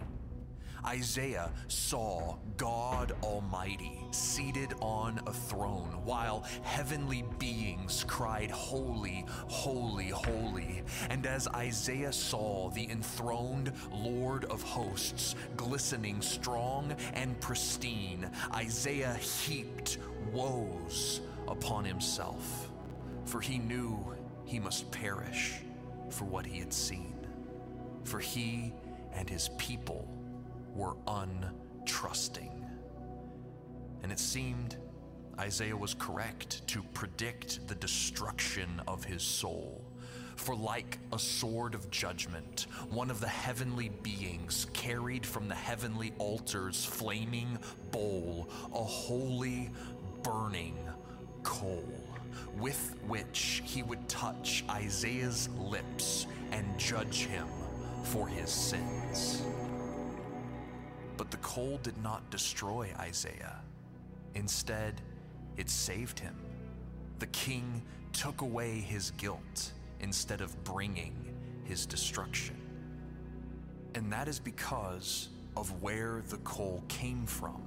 Isaiah 0.86 1.52
saw 1.68 2.38
God 2.58 3.14
Almighty 3.24 4.00
seated 4.12 4.74
on 4.82 5.22
a 5.28 5.34
throne 5.34 6.02
while 6.04 6.44
heavenly 6.64 7.24
beings 7.40 8.04
cried, 8.08 8.52
Holy, 8.52 9.26
holy, 9.48 10.10
holy. 10.10 10.84
And 11.10 11.26
as 11.26 11.48
Isaiah 11.48 12.14
saw 12.14 12.70
the 12.70 12.90
enthroned 12.90 13.72
Lord 13.92 14.46
of 14.46 14.62
hosts 14.64 15.36
glistening 15.56 16.22
strong 16.22 16.96
and 17.14 17.40
pristine, 17.40 18.30
Isaiah 18.56 19.14
heaped 19.16 19.98
woes 20.32 21.22
upon 21.48 21.86
himself, 21.86 22.72
for 23.26 23.42
he 23.42 23.60
knew 23.60 24.16
he 24.46 24.60
must 24.60 24.92
perish 24.92 25.60
for 26.10 26.26
what 26.26 26.46
he 26.46 26.60
had 26.60 26.74
seen. 26.74 27.16
For 28.04 28.20
he 28.20 28.74
and 29.14 29.30
his 29.30 29.50
people 29.58 30.08
were 30.76 30.96
untrusting. 31.08 32.66
And 34.04 34.12
it 34.12 34.20
seemed 34.20 34.78
Isaiah 35.40 35.76
was 35.76 35.94
correct 35.94 36.68
to 36.68 36.84
predict 36.94 37.68
the 37.68 37.76
destruction 37.76 38.82
of 38.88 39.04
his 39.04 39.24
soul. 39.24 39.84
For, 40.36 40.56
like 40.56 40.98
a 41.14 41.20
sword 41.20 41.76
of 41.76 41.92
judgment, 41.92 42.66
one 42.90 43.12
of 43.12 43.20
the 43.20 43.28
heavenly 43.28 43.90
beings 44.02 44.66
carried 44.74 45.24
from 45.24 45.48
the 45.48 45.56
heavenly 45.56 46.14
altar's 46.18 46.84
flaming 46.84 47.60
bowl 47.92 48.50
a 48.74 48.84
holy, 48.84 49.70
burning 50.24 50.78
coal, 51.44 51.86
with 52.58 52.96
which 53.08 53.62
he 53.66 53.84
would 53.84 54.08
touch 54.10 54.64
Isaiah's 54.70 55.48
lips 55.60 56.26
and 56.52 56.66
judge 56.78 57.26
him 57.26 57.48
for 58.04 58.28
his 58.28 58.50
sins. 58.50 59.44
But 61.22 61.30
the 61.30 61.38
coal 61.38 61.80
did 61.84 62.02
not 62.02 62.28
destroy 62.32 62.92
Isaiah. 62.98 63.60
Instead, 64.34 65.02
it 65.56 65.70
saved 65.70 66.18
him. 66.18 66.36
The 67.20 67.28
king 67.28 67.84
took 68.12 68.42
away 68.42 68.80
his 68.80 69.12
guilt 69.12 69.74
instead 70.00 70.42
of 70.42 70.64
bringing 70.64 71.14
his 71.64 71.86
destruction. 71.86 72.60
And 73.94 74.12
that 74.12 74.28
is 74.28 74.40
because 74.40 75.30
of 75.56 75.84
where 75.84 76.24
the 76.30 76.38
coal 76.38 76.84
came 76.88 77.28
from. 77.28 77.62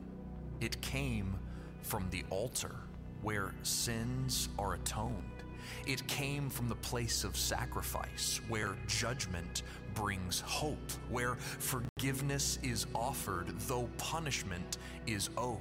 It 0.61 0.81
came 0.81 1.39
from 1.83 2.11
the 2.11 2.25
altar 2.31 2.75
where 3.23 3.55
sins 3.63 4.49
are 4.59 4.75
atoned. 4.75 5.45
It 5.87 6.05
came 6.09 6.51
from 6.51 6.69
the 6.69 6.75
place 6.75 7.23
of 7.23 7.37
sacrifice, 7.37 8.41
where 8.49 8.77
judgment 8.89 9.63
brings 9.95 10.41
hope, 10.41 10.91
where 11.09 11.35
forgiveness 11.35 12.59
is 12.63 12.87
offered, 12.95 13.49
though 13.61 13.89
punishment 13.99 14.79
is 15.07 15.31
owed. 15.37 15.61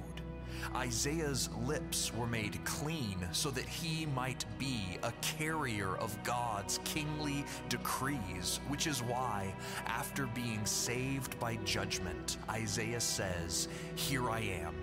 Isaiah's 0.74 1.50
lips 1.64 2.12
were 2.14 2.26
made 2.26 2.64
clean 2.64 3.26
so 3.32 3.50
that 3.50 3.66
he 3.66 4.06
might 4.06 4.44
be 4.58 4.98
a 5.02 5.12
carrier 5.20 5.96
of 5.96 6.16
God's 6.22 6.80
kingly 6.84 7.44
decrees, 7.68 8.60
which 8.68 8.86
is 8.86 9.02
why, 9.02 9.54
after 9.86 10.26
being 10.26 10.64
saved 10.64 11.38
by 11.38 11.56
judgment, 11.64 12.38
Isaiah 12.48 13.00
says, 13.00 13.68
Here 13.94 14.30
I 14.30 14.40
am, 14.40 14.74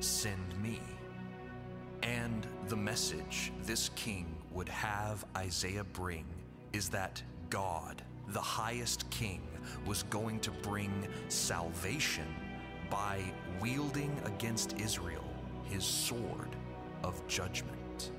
send 0.00 0.62
me. 0.62 0.80
And 2.02 2.46
the 2.68 2.76
message 2.76 3.52
this 3.62 3.90
king 3.96 4.26
would 4.52 4.68
have 4.68 5.24
Isaiah 5.36 5.84
bring 5.84 6.26
is 6.72 6.88
that 6.90 7.22
God, 7.50 8.02
the 8.28 8.40
highest 8.40 9.08
king, 9.10 9.42
was 9.86 10.02
going 10.04 10.40
to 10.40 10.50
bring 10.50 11.06
salvation 11.28 12.26
by 12.90 13.20
wielding 13.60 14.16
against 14.24 14.78
Israel 14.78 15.24
his 15.64 15.84
sword 15.84 16.56
of 17.02 17.26
judgment. 17.26 18.12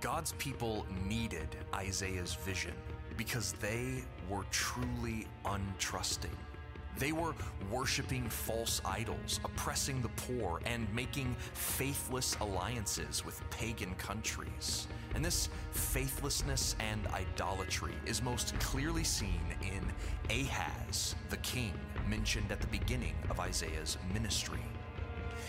God's 0.00 0.32
people 0.38 0.86
needed 1.06 1.48
Isaiah's 1.74 2.34
vision 2.34 2.74
because 3.16 3.52
they 3.60 4.02
were 4.28 4.44
truly 4.50 5.26
untrusting. 5.44 6.34
They 6.98 7.12
were 7.12 7.34
worshiping 7.70 8.28
false 8.28 8.80
idols, 8.84 9.40
oppressing 9.44 10.02
the 10.02 10.08
poor, 10.10 10.60
and 10.64 10.92
making 10.94 11.36
faithless 11.52 12.36
alliances 12.40 13.24
with 13.24 13.42
pagan 13.50 13.94
countries. 13.94 14.86
And 15.14 15.24
this 15.24 15.48
faithlessness 15.72 16.76
and 16.80 17.06
idolatry 17.08 17.94
is 18.06 18.22
most 18.22 18.58
clearly 18.60 19.04
seen 19.04 19.40
in 19.62 19.82
Ahaz, 20.30 21.14
the 21.28 21.36
king 21.38 21.72
mentioned 22.08 22.50
at 22.52 22.60
the 22.60 22.66
beginning 22.68 23.14
of 23.28 23.40
Isaiah's 23.40 23.98
ministry. 24.12 24.60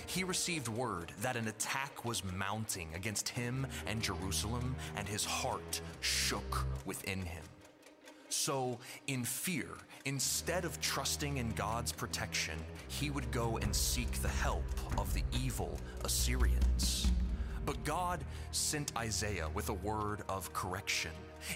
He 0.08 0.24
received 0.24 0.68
word 0.68 1.12
that 1.22 1.36
an 1.36 1.48
attack 1.48 2.04
was 2.04 2.24
mounting 2.24 2.90
against 2.96 3.30
him 3.30 3.68
and 3.88 4.02
Jerusalem, 4.02 4.76
and 4.96 5.08
his 5.08 5.24
heart 5.24 5.82
shook 6.02 6.66
within 6.86 7.22
him. 7.22 7.44
So, 8.30 8.80
in 9.08 9.24
fear, 9.24 9.68
instead 10.06 10.66
of 10.66 10.80
trusting 10.80 11.38
in 11.38 11.52
God's 11.52 11.92
protection, 11.92 12.58
he 12.88 13.10
would 13.10 13.30
go 13.32 13.58
and 13.58 13.76
seek 13.76 14.12
the 14.22 14.30
help 14.30 14.64
of 14.98 15.14
the 15.14 15.24
evil 15.34 15.78
Assyrians. 16.04 17.12
But 17.66 17.84
God 17.84 18.24
sent 18.52 18.92
Isaiah 18.98 19.50
with 19.54 19.70
a 19.70 19.74
word 19.74 20.24
of 20.30 20.52
correction. 20.54 21.12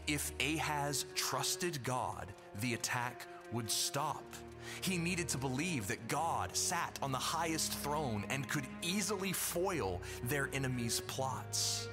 If 0.08 0.32
Ahaz 0.40 1.06
trusted 1.16 1.84
God, 1.84 2.28
the 2.62 2.74
attack 2.74 3.28
would 3.52 3.70
stop. 3.70 4.24
He 4.82 4.98
needed 4.98 5.28
to 5.30 5.38
believe 5.38 5.88
that 5.88 6.08
God 6.08 6.56
sat 6.56 6.98
on 7.02 7.12
the 7.12 7.18
highest 7.18 7.74
throne 7.74 8.26
and 8.30 8.50
could 8.50 8.66
easily 8.82 9.32
foil 9.32 10.02
their 10.24 10.50
enemies' 10.54 11.02
plots. 11.02 11.88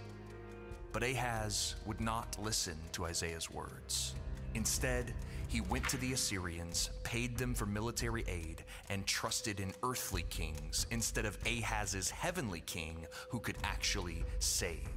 But 0.92 1.02
Ahaz 1.02 1.76
would 1.86 2.00
not 2.00 2.36
listen 2.42 2.76
to 2.92 3.04
Isaiah's 3.06 3.50
words. 3.50 4.14
Instead, 4.54 5.14
he 5.52 5.60
went 5.60 5.86
to 5.90 5.98
the 5.98 6.14
Assyrians, 6.14 6.88
paid 7.02 7.36
them 7.36 7.54
for 7.54 7.66
military 7.66 8.24
aid, 8.26 8.64
and 8.88 9.06
trusted 9.06 9.60
in 9.60 9.74
earthly 9.82 10.24
kings 10.30 10.86
instead 10.90 11.26
of 11.26 11.36
Ahaz's 11.44 12.10
heavenly 12.10 12.60
king 12.60 13.06
who 13.28 13.38
could 13.38 13.58
actually 13.62 14.24
save. 14.38 14.88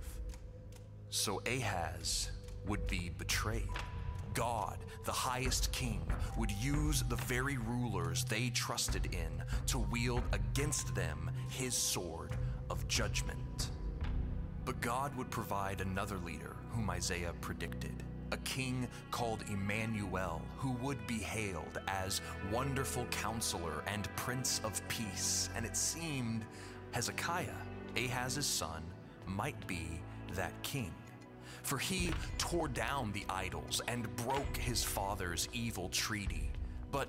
So 1.09 1.41
Ahaz 1.45 2.31
would 2.67 2.87
be 2.87 3.11
betrayed. 3.17 3.67
God, 4.33 4.77
the 5.03 5.11
highest 5.11 5.73
king, 5.73 6.01
would 6.37 6.51
use 6.51 7.03
the 7.09 7.17
very 7.17 7.57
rulers 7.57 8.23
they 8.23 8.49
trusted 8.49 9.13
in 9.13 9.43
to 9.67 9.79
wield 9.79 10.23
against 10.31 10.95
them 10.95 11.29
his 11.49 11.73
sword 11.73 12.31
of 12.69 12.87
judgment. 12.87 13.71
But 14.63 14.79
God 14.79 15.13
would 15.17 15.29
provide 15.29 15.81
another 15.81 16.17
leader 16.19 16.55
whom 16.69 16.89
Isaiah 16.89 17.33
predicted, 17.41 18.03
a 18.35 18.37
king 18.39 18.85
called 19.11 19.45
Emmanuel, 19.49 20.41
who 20.57 20.71
would 20.73 21.07
be 21.07 21.19
hailed 21.19 21.79
as 21.87 22.19
Wonderful 22.51 23.05
Counselor 23.05 23.81
and 23.87 24.13
Prince 24.17 24.59
of 24.65 24.85
Peace. 24.89 25.49
And 25.55 25.65
it 25.65 25.77
seemed 25.77 26.43
Hezekiah, 26.91 27.61
Ahaz's 27.95 28.45
son, 28.45 28.83
might 29.25 29.65
be 29.67 30.01
that 30.33 30.51
king. 30.63 30.93
For 31.63 31.77
he 31.77 32.11
tore 32.37 32.67
down 32.67 33.13
the 33.13 33.25
idols 33.29 33.81
and 33.87 34.13
broke 34.17 34.57
his 34.57 34.83
father's 34.83 35.47
evil 35.53 35.87
treaty. 35.89 36.51
But 36.91 37.07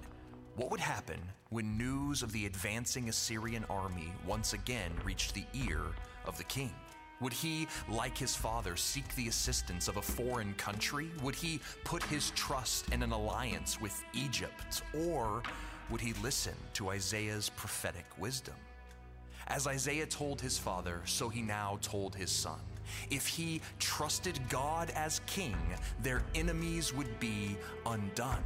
what 0.54 0.70
would 0.70 0.80
happen 0.80 1.20
when 1.50 1.76
news 1.76 2.22
of 2.22 2.30
the 2.30 2.46
advancing 2.46 3.08
Assyrian 3.08 3.64
army 3.68 4.12
once 4.24 4.52
again 4.52 4.92
reached 5.04 5.34
the 5.34 5.44
ear 5.54 5.82
of 6.24 6.38
the 6.38 6.44
king? 6.44 6.72
Would 7.20 7.33
he, 7.33 7.66
like 7.88 8.16
his 8.16 8.37
father, 8.37 8.76
seek 8.76 9.14
the 9.14 9.29
assistance 9.29 9.88
of 9.88 9.96
a 9.96 10.02
foreign 10.02 10.52
country? 10.55 11.11
Would 11.22 11.35
he 11.35 11.61
put 11.85 12.02
his 12.02 12.31
trust 12.31 12.90
in 12.92 13.02
an 13.02 13.12
alliance 13.12 13.81
with 13.81 14.05
Egypt? 14.12 14.83
Or 14.94 15.42
would 15.90 16.00
he 16.00 16.12
listen 16.22 16.55
to 16.74 16.90
Isaiah's 16.90 17.48
prophetic 17.50 18.07
wisdom? 18.18 18.55
As 19.48 19.66
Isaiah 19.66 20.07
told 20.07 20.40
his 20.40 20.59
father, 20.59 21.00
so 21.05 21.29
he 21.29 21.40
now 21.40 21.79
told 21.81 22.14
his 22.14 22.31
son. 22.31 22.61
If 23.11 23.26
he 23.26 23.61
trusted 23.79 24.38
God 24.48 24.90
as 24.90 25.20
king, 25.26 25.57
their 26.02 26.22
enemies 26.35 26.92
would 26.92 27.18
be 27.20 27.57
undone. 27.87 28.42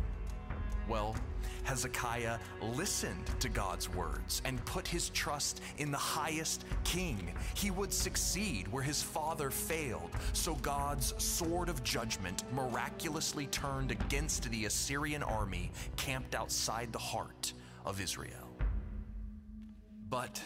Well, 0.90 1.14
Hezekiah 1.62 2.38
listened 2.74 3.24
to 3.38 3.48
God's 3.48 3.88
words 3.88 4.42
and 4.44 4.64
put 4.64 4.88
his 4.88 5.10
trust 5.10 5.62
in 5.78 5.92
the 5.92 5.96
highest 5.96 6.64
king. 6.82 7.32
He 7.54 7.70
would 7.70 7.92
succeed 7.92 8.66
where 8.66 8.82
his 8.82 9.00
father 9.00 9.52
failed, 9.52 10.10
so 10.32 10.56
God's 10.56 11.14
sword 11.22 11.68
of 11.68 11.84
judgment 11.84 12.42
miraculously 12.52 13.46
turned 13.46 13.92
against 13.92 14.50
the 14.50 14.64
Assyrian 14.64 15.22
army 15.22 15.70
camped 15.94 16.34
outside 16.34 16.92
the 16.92 16.98
heart 16.98 17.52
of 17.86 18.00
Israel. 18.00 18.50
But 20.08 20.42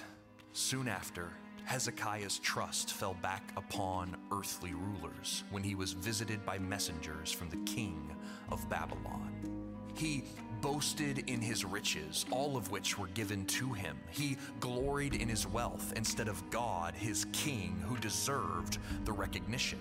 soon 0.53 0.89
after, 0.89 1.31
Hezekiah's 1.65 2.39
trust 2.41 2.93
fell 2.93 3.17
back 3.23 3.51
upon 3.57 4.19
earthly 4.31 4.75
rulers 4.75 5.45
when 5.51 5.63
he 5.63 5.75
was 5.75 5.95
visited 5.95 6.45
by 6.45 6.59
messengers 6.59 7.33
from 7.33 7.49
the 7.49 7.65
king 7.65 8.15
of 8.51 8.69
Babylon. 8.69 9.54
He 9.95 10.25
boasted 10.61 11.29
in 11.31 11.41
his 11.41 11.65
riches, 11.65 12.25
all 12.31 12.57
of 12.57 12.71
which 12.71 12.99
were 12.99 13.09
given 13.09 13.45
to 13.47 13.73
him. 13.73 13.99
He 14.11 14.37
gloried 14.61 15.15
in 15.15 15.29
his 15.29 15.47
wealth 15.47 15.93
instead 15.95 16.29
of 16.29 16.49
God, 16.51 16.95
his 16.95 17.27
king, 17.33 17.83
who 17.87 17.97
deserved 17.99 18.79
the 19.05 19.13
recognition. 19.13 19.79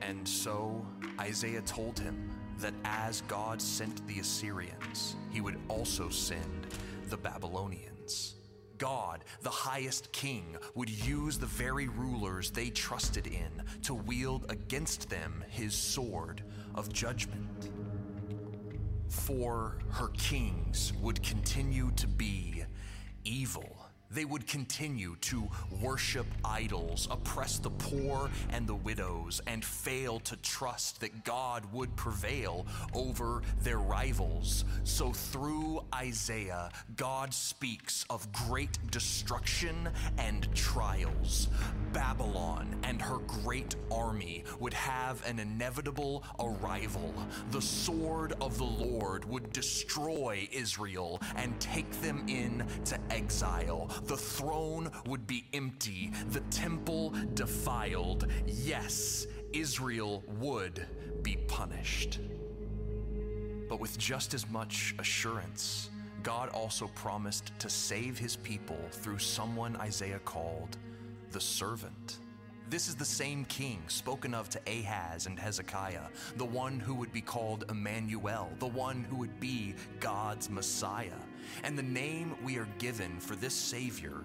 And 0.00 0.26
so 0.26 0.84
Isaiah 1.20 1.60
told 1.62 1.98
him 1.98 2.30
that 2.58 2.74
as 2.84 3.22
God 3.22 3.60
sent 3.60 4.06
the 4.06 4.20
Assyrians, 4.20 5.16
he 5.30 5.40
would 5.40 5.58
also 5.68 6.08
send 6.08 6.66
the 7.08 7.16
Babylonians. 7.16 8.36
God, 8.78 9.24
the 9.42 9.50
highest 9.50 10.10
king, 10.12 10.56
would 10.74 10.90
use 10.90 11.38
the 11.38 11.46
very 11.46 11.88
rulers 11.88 12.50
they 12.50 12.70
trusted 12.70 13.26
in 13.26 13.62
to 13.82 13.94
wield 13.94 14.46
against 14.48 15.08
them 15.08 15.44
his 15.48 15.74
sword 15.74 16.42
of 16.74 16.92
judgment. 16.92 17.70
For 19.12 19.76
her 19.90 20.08
kings 20.08 20.94
would 21.00 21.22
continue 21.22 21.90
to 21.96 22.06
be 22.06 22.64
evil. 23.24 23.81
They 24.12 24.24
would 24.24 24.46
continue 24.46 25.16
to 25.22 25.48
worship 25.80 26.26
idols, 26.44 27.08
oppress 27.10 27.58
the 27.58 27.70
poor 27.70 28.30
and 28.50 28.66
the 28.66 28.74
widows, 28.74 29.40
and 29.46 29.64
fail 29.64 30.20
to 30.20 30.36
trust 30.36 31.00
that 31.00 31.24
God 31.24 31.64
would 31.72 31.94
prevail 31.96 32.66
over 32.92 33.42
their 33.62 33.78
rivals. 33.78 34.64
So, 34.84 35.12
through 35.12 35.84
Isaiah, 35.94 36.70
God 36.96 37.32
speaks 37.32 38.04
of 38.10 38.30
great 38.32 38.78
destruction 38.90 39.88
and 40.18 40.52
trials. 40.54 41.48
Babylon 41.92 42.76
and 42.84 43.00
her 43.00 43.18
great 43.18 43.76
army 43.90 44.44
would 44.60 44.74
have 44.74 45.26
an 45.26 45.38
inevitable 45.38 46.24
arrival. 46.38 47.14
The 47.50 47.62
sword 47.62 48.34
of 48.40 48.58
the 48.58 48.64
Lord 48.64 49.24
would 49.24 49.52
destroy 49.52 50.48
Israel 50.52 51.20
and 51.36 51.58
take 51.60 51.90
them 52.02 52.24
into 52.28 52.98
exile 53.10 53.90
the 54.04 54.16
throne 54.16 54.90
would 55.06 55.26
be 55.26 55.44
empty, 55.52 56.12
the 56.30 56.40
temple 56.50 57.14
defiled. 57.34 58.26
Yes, 58.46 59.26
Israel 59.52 60.24
would 60.38 60.86
be 61.22 61.36
punished. 61.48 62.20
But 63.68 63.80
with 63.80 63.96
just 63.98 64.34
as 64.34 64.48
much 64.50 64.94
assurance, 64.98 65.90
God 66.22 66.50
also 66.50 66.88
promised 66.88 67.52
to 67.58 67.70
save 67.70 68.18
his 68.18 68.36
people 68.36 68.78
through 68.90 69.18
someone 69.18 69.76
Isaiah 69.76 70.20
called 70.24 70.76
the 71.30 71.40
servant. 71.40 72.18
This 72.70 72.88
is 72.88 72.94
the 72.94 73.04
same 73.04 73.44
king 73.46 73.82
spoken 73.88 74.34
of 74.34 74.48
to 74.50 74.60
Ahaz 74.66 75.26
and 75.26 75.38
Hezekiah, 75.38 76.06
the 76.36 76.44
one 76.44 76.80
who 76.80 76.94
would 76.94 77.12
be 77.12 77.20
called 77.20 77.64
Emmanuel, 77.70 78.50
the 78.58 78.66
one 78.66 79.04
who 79.04 79.16
would 79.16 79.40
be 79.40 79.74
God's 80.00 80.48
Messiah. 80.48 81.10
And 81.64 81.76
the 81.76 81.82
name 81.82 82.36
we 82.42 82.58
are 82.58 82.68
given 82.78 83.18
for 83.18 83.36
this 83.36 83.54
Savior 83.54 84.22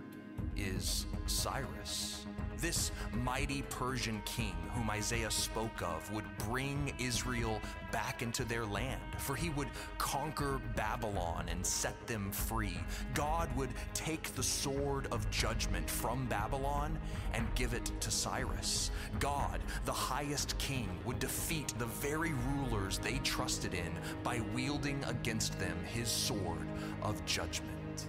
is 0.55 1.05
Cyrus. 1.25 2.26
This 2.59 2.91
mighty 3.23 3.61
Persian 3.69 4.21
king, 4.25 4.55
whom 4.73 4.89
Isaiah 4.89 5.29
spoke 5.29 5.81
of, 5.81 6.11
would 6.11 6.25
bring 6.49 6.91
Israel 6.99 7.61
back 7.91 8.21
into 8.21 8.43
their 8.43 8.65
land, 8.65 9.01
for 9.17 9.35
he 9.35 9.51
would 9.51 9.67
conquer 9.99 10.59
Babylon 10.75 11.45
and 11.49 11.63
set 11.65 12.07
them 12.07 12.31
free. 12.31 12.79
God 13.13 13.55
would 13.55 13.69
take 13.93 14.33
the 14.35 14.41
sword 14.43 15.07
of 15.11 15.29
judgment 15.29 15.87
from 15.87 16.25
Babylon 16.25 16.97
and 17.33 17.45
give 17.53 17.73
it 17.73 17.91
to 17.99 18.09
Cyrus. 18.09 18.89
God, 19.19 19.61
the 19.85 19.91
highest 19.91 20.57
king, 20.57 20.89
would 21.05 21.19
defeat 21.19 21.73
the 21.77 21.85
very 21.85 22.33
rulers 22.55 22.97
they 22.97 23.19
trusted 23.19 23.73
in 23.75 23.91
by 24.23 24.41
wielding 24.55 25.03
against 25.03 25.59
them 25.59 25.77
his 25.85 26.09
sword 26.09 26.67
of 27.03 27.23
judgment. 27.25 28.07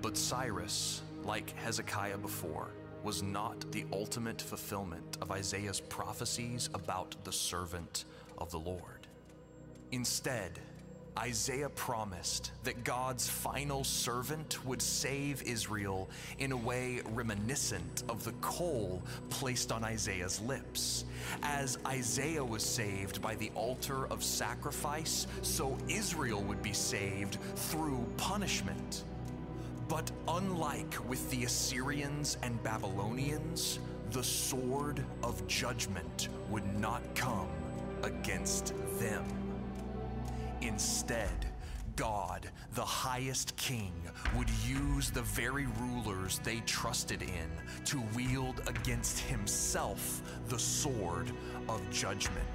But 0.00 0.16
Cyrus, 0.16 1.02
like 1.24 1.56
Hezekiah 1.58 2.18
before, 2.18 2.68
was 3.04 3.22
not 3.22 3.70
the 3.70 3.84
ultimate 3.92 4.40
fulfillment 4.40 5.18
of 5.20 5.30
Isaiah's 5.30 5.78
prophecies 5.78 6.70
about 6.74 7.14
the 7.24 7.32
servant 7.32 8.06
of 8.38 8.50
the 8.50 8.58
Lord. 8.58 9.06
Instead, 9.92 10.58
Isaiah 11.16 11.68
promised 11.68 12.50
that 12.64 12.82
God's 12.82 13.28
final 13.28 13.84
servant 13.84 14.64
would 14.66 14.82
save 14.82 15.42
Israel 15.44 16.10
in 16.40 16.50
a 16.50 16.56
way 16.56 17.02
reminiscent 17.12 18.02
of 18.08 18.24
the 18.24 18.32
coal 18.40 19.00
placed 19.30 19.70
on 19.70 19.84
Isaiah's 19.84 20.40
lips. 20.40 21.04
As 21.42 21.78
Isaiah 21.86 22.44
was 22.44 22.64
saved 22.64 23.22
by 23.22 23.36
the 23.36 23.52
altar 23.54 24.06
of 24.06 24.24
sacrifice, 24.24 25.28
so 25.42 25.78
Israel 25.88 26.42
would 26.42 26.62
be 26.62 26.72
saved 26.72 27.38
through 27.54 28.04
punishment. 28.16 29.04
But 29.88 30.10
unlike 30.28 30.96
with 31.08 31.30
the 31.30 31.44
Assyrians 31.44 32.38
and 32.42 32.62
Babylonians, 32.62 33.80
the 34.10 34.24
sword 34.24 35.04
of 35.22 35.46
judgment 35.46 36.28
would 36.48 36.66
not 36.78 37.02
come 37.14 37.48
against 38.02 38.74
them. 38.98 39.24
Instead, 40.60 41.46
God, 41.96 42.48
the 42.72 42.84
highest 42.84 43.54
king, 43.56 43.92
would 44.36 44.50
use 44.66 45.10
the 45.10 45.22
very 45.22 45.66
rulers 45.80 46.40
they 46.42 46.60
trusted 46.60 47.22
in 47.22 47.50
to 47.84 48.02
wield 48.16 48.62
against 48.66 49.20
himself 49.20 50.22
the 50.48 50.58
sword 50.58 51.30
of 51.68 51.80
judgment. 51.90 52.46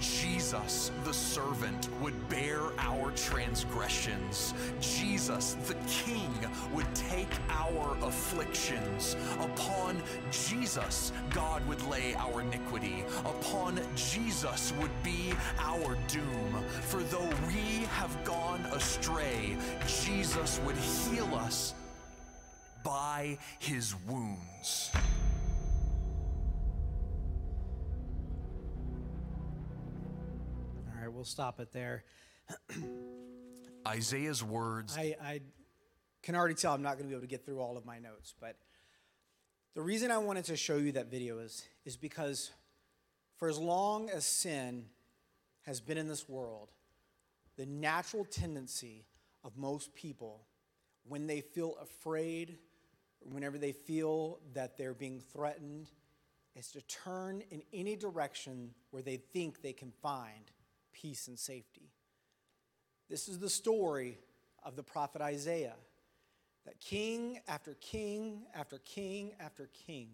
Jesus, 0.00 0.90
the 1.04 1.12
servant, 1.12 1.88
would 2.00 2.28
bear 2.28 2.60
our 2.78 3.10
transgressions. 3.12 4.54
Jesus, 4.80 5.56
the 5.66 5.76
King, 5.86 6.32
would 6.72 6.92
take 6.94 7.28
our 7.50 7.96
afflictions. 8.02 9.16
Upon 9.40 10.02
Jesus, 10.30 11.12
God 11.30 11.66
would 11.68 11.82
lay 11.88 12.14
our 12.14 12.40
iniquity. 12.40 13.04
Upon 13.24 13.80
Jesus 13.94 14.72
would 14.80 15.02
be 15.02 15.32
our 15.58 15.96
doom. 16.08 16.64
For 16.82 17.02
though 17.02 17.30
we 17.46 17.84
have 17.98 18.24
gone 18.24 18.60
astray, 18.72 19.56
Jesus 19.86 20.60
would 20.64 20.76
heal 20.76 21.32
us 21.34 21.74
by 22.82 23.38
his 23.58 23.94
wounds. 24.08 24.90
We'll 31.20 31.26
stop 31.26 31.60
it 31.60 31.70
there. 31.70 32.02
Isaiah's 33.86 34.42
words 34.42 34.96
I, 34.96 35.14
I 35.22 35.40
can 36.22 36.34
already 36.34 36.54
tell 36.54 36.72
I'm 36.72 36.80
not 36.80 36.94
going 36.94 37.04
to 37.04 37.08
be 37.08 37.12
able 37.12 37.20
to 37.20 37.26
get 37.26 37.44
through 37.44 37.60
all 37.60 37.76
of 37.76 37.84
my 37.84 37.98
notes, 37.98 38.32
but 38.40 38.56
The 39.74 39.82
reason 39.82 40.10
I 40.10 40.16
wanted 40.16 40.46
to 40.46 40.56
show 40.56 40.78
you 40.78 40.92
that 40.92 41.10
video 41.10 41.38
is, 41.40 41.62
is 41.84 41.98
because 41.98 42.52
for 43.36 43.50
as 43.50 43.58
long 43.58 44.08
as 44.08 44.24
sin 44.24 44.86
has 45.66 45.82
been 45.82 45.98
in 45.98 46.08
this 46.08 46.26
world, 46.26 46.70
the 47.58 47.66
natural 47.66 48.24
tendency 48.24 49.04
of 49.44 49.58
most 49.58 49.94
people, 49.94 50.46
when 51.06 51.26
they 51.26 51.42
feel 51.42 51.76
afraid, 51.82 52.56
whenever 53.20 53.58
they 53.58 53.72
feel 53.72 54.38
that 54.54 54.78
they're 54.78 54.94
being 54.94 55.20
threatened, 55.20 55.90
is 56.56 56.72
to 56.72 56.80
turn 56.80 57.42
in 57.50 57.62
any 57.74 57.94
direction 57.94 58.70
where 58.90 59.02
they 59.02 59.18
think 59.18 59.60
they 59.60 59.74
can 59.74 59.92
find 60.02 60.50
peace 60.92 61.28
and 61.28 61.38
safety. 61.38 61.90
This 63.08 63.28
is 63.28 63.38
the 63.38 63.50
story 63.50 64.18
of 64.62 64.76
the 64.76 64.82
prophet 64.82 65.20
Isaiah 65.20 65.76
that 66.66 66.78
king 66.80 67.40
after 67.48 67.74
king 67.74 68.42
after 68.54 68.78
king 68.78 69.32
after 69.40 69.68
king 69.86 70.10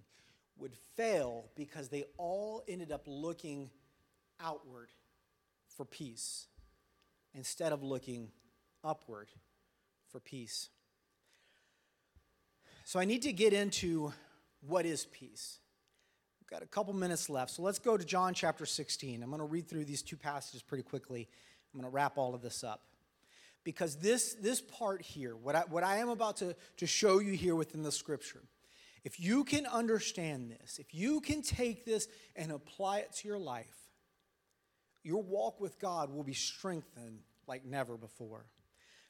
would 0.58 0.72
fail 0.96 1.44
because 1.54 1.88
they 1.88 2.04
all 2.16 2.62
ended 2.68 2.92
up 2.92 3.02
looking 3.06 3.70
outward 4.40 4.88
for 5.76 5.84
peace 5.84 6.46
instead 7.34 7.72
of 7.72 7.82
looking 7.82 8.30
upward 8.82 9.28
for 10.10 10.20
peace. 10.20 10.70
So 12.84 12.98
I 12.98 13.04
need 13.04 13.22
to 13.22 13.32
get 13.32 13.52
into 13.52 14.12
what 14.60 14.86
is 14.86 15.04
peace. 15.06 15.58
We've 16.46 16.60
got 16.60 16.62
a 16.62 16.68
couple 16.68 16.94
minutes 16.94 17.28
left. 17.28 17.50
So 17.50 17.62
let's 17.62 17.80
go 17.80 17.96
to 17.96 18.04
John 18.04 18.32
chapter 18.32 18.66
16. 18.66 19.20
I'm 19.20 19.30
going 19.30 19.40
to 19.40 19.46
read 19.46 19.68
through 19.68 19.84
these 19.84 20.00
two 20.00 20.16
passages 20.16 20.62
pretty 20.62 20.84
quickly. 20.84 21.28
I'm 21.74 21.80
going 21.80 21.90
to 21.90 21.92
wrap 21.92 22.16
all 22.18 22.36
of 22.36 22.42
this 22.42 22.62
up. 22.62 22.82
Because 23.64 23.96
this, 23.96 24.34
this 24.34 24.60
part 24.60 25.02
here, 25.02 25.34
what 25.34 25.56
I, 25.56 25.62
what 25.68 25.82
I 25.82 25.96
am 25.96 26.08
about 26.08 26.36
to, 26.36 26.54
to 26.76 26.86
show 26.86 27.18
you 27.18 27.32
here 27.32 27.56
within 27.56 27.82
the 27.82 27.90
scripture, 27.90 28.42
if 29.02 29.18
you 29.18 29.42
can 29.42 29.66
understand 29.66 30.52
this, 30.52 30.78
if 30.78 30.94
you 30.94 31.20
can 31.20 31.42
take 31.42 31.84
this 31.84 32.06
and 32.36 32.52
apply 32.52 32.98
it 32.98 33.12
to 33.14 33.26
your 33.26 33.38
life, 33.38 33.90
your 35.02 35.24
walk 35.24 35.60
with 35.60 35.80
God 35.80 36.14
will 36.14 36.22
be 36.22 36.34
strengthened 36.34 37.22
like 37.48 37.64
never 37.64 37.96
before. 37.96 38.46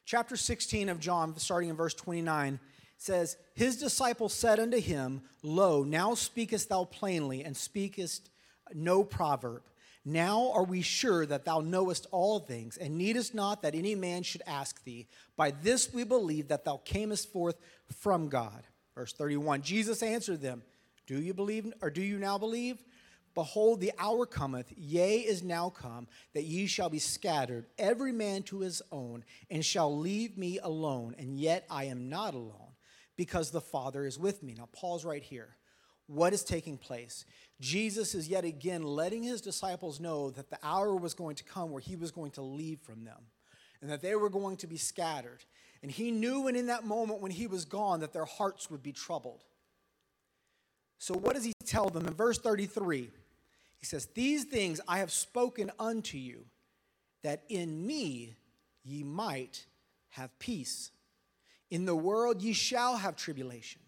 Chapter 0.05 0.37
16 0.37 0.89
of 0.89 0.99
John, 0.99 1.37
starting 1.37 1.69
in 1.69 1.75
verse 1.75 1.93
29, 1.93 2.59
says, 2.97 3.37
His 3.53 3.77
disciples 3.77 4.33
said 4.33 4.59
unto 4.59 4.79
him, 4.79 5.21
Lo, 5.43 5.83
now 5.83 6.13
speakest 6.13 6.69
thou 6.69 6.83
plainly, 6.83 7.43
and 7.43 7.55
speakest 7.55 8.29
no 8.73 9.03
proverb. 9.03 9.63
Now 10.03 10.51
are 10.53 10.63
we 10.63 10.81
sure 10.81 11.25
that 11.25 11.43
thou 11.43 11.59
knowest 11.59 12.07
all 12.11 12.39
things, 12.39 12.77
and 12.77 12.97
needest 12.97 13.35
not 13.35 13.61
that 13.61 13.75
any 13.75 13.93
man 13.93 14.23
should 14.23 14.41
ask 14.47 14.83
thee. 14.83 15.07
By 15.35 15.51
this 15.51 15.93
we 15.93 16.05
believe 16.05 16.47
that 16.47 16.63
thou 16.63 16.77
camest 16.85 17.31
forth 17.31 17.57
from 17.99 18.29
God. 18.29 18.63
Verse 18.95 19.13
31 19.13 19.61
Jesus 19.63 20.01
answered 20.01 20.41
them, 20.41 20.63
Do 21.07 21.21
you 21.21 21.33
believe, 21.33 21.73
or 21.81 21.89
do 21.89 22.01
you 22.01 22.17
now 22.19 22.37
believe? 22.37 22.81
Behold, 23.37 23.81
the 23.81 23.91
hour 23.99 24.25
cometh, 24.25 24.73
yea, 24.75 25.19
is 25.19 25.43
now 25.43 25.69
come, 25.69 26.07
that 26.33 26.45
ye 26.45 26.65
shall 26.65 26.89
be 26.89 26.97
scattered, 26.97 27.67
every 27.77 28.11
man 28.11 28.41
to 28.43 28.61
his 28.61 28.81
own, 28.91 29.23
and 29.51 29.63
shall 29.63 29.95
leave 29.95 30.39
me 30.39 30.57
alone. 30.57 31.15
And 31.19 31.39
yet 31.39 31.63
I 31.69 31.83
am 31.83 32.09
not 32.09 32.33
alone, 32.33 32.66
because 33.17 33.51
the 33.51 33.61
Father 33.61 34.05
is 34.05 34.17
with 34.17 34.41
me. 34.41 34.53
Now, 34.57 34.69
pause 34.71 35.03
right 35.03 35.23
here. 35.23 35.57
What 36.05 36.31
is 36.31 36.43
taking 36.43 36.77
place? 36.77 37.25
Jesus 37.59 38.15
is 38.15 38.29
yet 38.29 38.45
again 38.45 38.83
letting 38.83 39.23
his 39.23 39.41
disciples 39.41 39.99
know 39.99 40.29
that 40.29 40.49
the 40.49 40.59
hour 40.63 40.95
was 40.95 41.13
going 41.13 41.35
to 41.35 41.43
come 41.43 41.71
where 41.71 41.81
he 41.81 41.97
was 41.97 42.11
going 42.11 42.31
to 42.31 42.41
leave 42.41 42.79
from 42.79 43.03
them 43.03 43.19
and 43.81 43.91
that 43.91 44.01
they 44.01 44.15
were 44.15 44.29
going 44.29 44.57
to 44.57 44.67
be 44.67 44.77
scattered. 44.77 45.43
And 45.83 45.91
he 45.91 46.11
knew, 46.11 46.47
and 46.47 46.55
in 46.55 46.67
that 46.67 46.85
moment 46.85 47.21
when 47.21 47.31
he 47.31 47.47
was 47.47 47.65
gone, 47.65 47.99
that 47.99 48.13
their 48.13 48.25
hearts 48.25 48.71
would 48.71 48.81
be 48.81 48.93
troubled. 48.93 49.43
So, 50.97 51.13
what 51.13 51.35
does 51.35 51.43
he 51.43 51.53
tell 51.65 51.89
them 51.89 52.07
in 52.07 52.13
verse 52.13 52.39
33? 52.39 53.11
He 53.77 53.85
says, 53.85 54.07
These 54.15 54.45
things 54.45 54.81
I 54.87 54.99
have 54.99 55.11
spoken 55.11 55.71
unto 55.79 56.17
you, 56.17 56.45
that 57.21 57.43
in 57.49 57.85
me 57.85 58.35
ye 58.83 59.03
might 59.03 59.65
have 60.09 60.37
peace. 60.39 60.91
In 61.69 61.85
the 61.85 61.95
world 61.95 62.41
ye 62.41 62.53
shall 62.53 62.97
have 62.97 63.15
tribulation, 63.15 63.81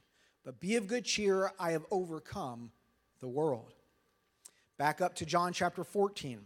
but 0.43 0.59
be 0.59 0.75
of 0.75 0.87
good 0.87 1.05
cheer, 1.05 1.51
I 1.59 1.71
have 1.71 1.85
overcome 1.91 2.71
the 3.19 3.27
world. 3.27 3.73
Back 4.77 5.01
up 5.01 5.15
to 5.15 5.25
John 5.25 5.53
chapter 5.53 5.83
14. 5.83 6.39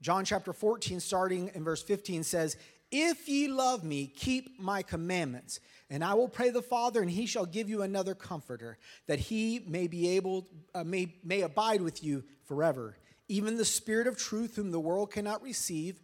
John 0.00 0.24
chapter 0.24 0.52
14, 0.52 1.00
starting 1.00 1.50
in 1.54 1.62
verse 1.62 1.82
15, 1.82 2.24
says, 2.24 2.56
If 2.90 3.28
ye 3.28 3.46
love 3.48 3.84
me, 3.84 4.06
keep 4.08 4.60
my 4.60 4.82
commandments. 4.82 5.60
And 5.88 6.02
I 6.02 6.14
will 6.14 6.28
pray 6.28 6.50
the 6.50 6.62
Father, 6.62 7.02
and 7.02 7.10
he 7.10 7.26
shall 7.26 7.46
give 7.46 7.68
you 7.68 7.82
another 7.82 8.14
comforter, 8.14 8.78
that 9.06 9.20
he 9.20 9.60
may 9.66 9.86
be 9.86 10.08
able, 10.16 10.48
uh, 10.74 10.82
may, 10.82 11.14
may 11.22 11.42
abide 11.42 11.82
with 11.82 12.02
you 12.02 12.24
forever. 12.44 12.96
Even 13.28 13.56
the 13.56 13.64
Spirit 13.64 14.06
of 14.06 14.16
truth, 14.16 14.56
whom 14.56 14.72
the 14.72 14.80
world 14.80 15.12
cannot 15.12 15.42
receive, 15.42 16.00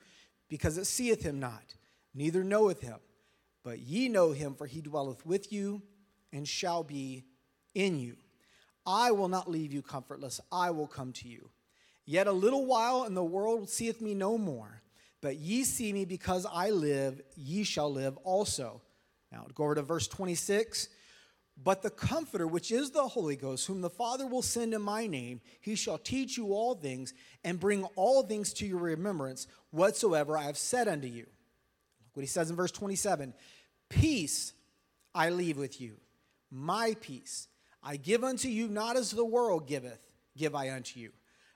because 0.49 0.79
it 0.79 0.85
seeth 0.85 1.23
him 1.23 1.41
not, 1.41 1.75
neither 2.15 2.45
knoweth 2.45 2.81
him. 2.81 2.99
But 3.63 3.81
ye 3.81 4.09
know 4.09 4.33
him, 4.33 4.55
for 4.55 4.67
he 4.67 4.81
dwelleth 4.81 5.27
with 5.27 5.53
you 5.53 5.83
and 6.33 6.47
shall 6.47 6.83
be 6.83 7.25
in 7.75 7.99
you. 7.99 8.17
I 8.87 9.11
will 9.11 9.29
not 9.29 9.51
leave 9.51 9.73
you 9.73 9.83
comfortless, 9.83 10.41
I 10.51 10.71
will 10.71 10.87
come 10.87 11.13
to 11.15 11.29
you. 11.29 11.51
Yet 12.05 12.27
a 12.27 12.33
little 12.33 12.65
while, 12.65 13.03
and 13.03 13.15
the 13.17 13.23
world 13.23 13.69
seeth 13.69 14.01
me 14.01 14.15
no 14.15 14.39
more. 14.39 14.83
But 15.21 15.37
ye 15.37 15.65
see 15.65 15.93
me 15.93 16.05
because 16.05 16.47
I 16.51 16.71
live, 16.71 17.21
ye 17.37 17.65
shall 17.65 17.93
live 17.93 18.17
also. 18.19 18.81
Now, 19.31 19.47
go 19.55 19.65
over 19.65 19.75
to 19.75 19.83
verse 19.83 20.09
26. 20.09 20.89
But 21.63 21.83
the 21.83 21.91
Comforter, 21.91 22.47
which 22.47 22.71
is 22.71 22.93
the 22.93 23.09
Holy 23.09 23.35
Ghost, 23.35 23.67
whom 23.67 23.81
the 23.81 23.91
Father 23.91 24.27
will 24.27 24.43
send 24.43 24.73
in 24.73 24.81
my 24.81 25.07
name, 25.07 25.41
he 25.61 25.75
shall 25.75 25.99
teach 25.99 26.37
you 26.37 26.53
all 26.53 26.75
things 26.75 27.15
and 27.43 27.59
bring 27.59 27.85
all 27.97 28.23
things 28.23 28.53
to 28.55 28.67
your 28.67 28.79
remembrance 28.79 29.49
whatsoever 29.71 30.39
I 30.39 30.45
have 30.45 30.57
said 30.57 30.87
unto 30.87 31.09
you. 31.09 31.27
What 32.19 32.25
he 32.25 32.27
says 32.27 32.51
in 32.51 32.57
verse 32.57 32.73
27 32.73 33.33
Peace 33.89 34.53
I 35.15 35.31
leave 35.31 35.57
with 35.57 35.81
you, 35.81 35.99
my 36.51 36.97
peace 37.01 37.47
I 37.81 37.97
give 37.97 38.25
unto 38.25 38.49
you, 38.49 38.67
not 38.67 38.97
as 38.97 39.13
the 39.13 39.25
world 39.25 39.69
giveth, 39.69 40.01
give 40.37 40.53
I 40.53 40.73
unto 40.73 40.99
you. 40.99 41.13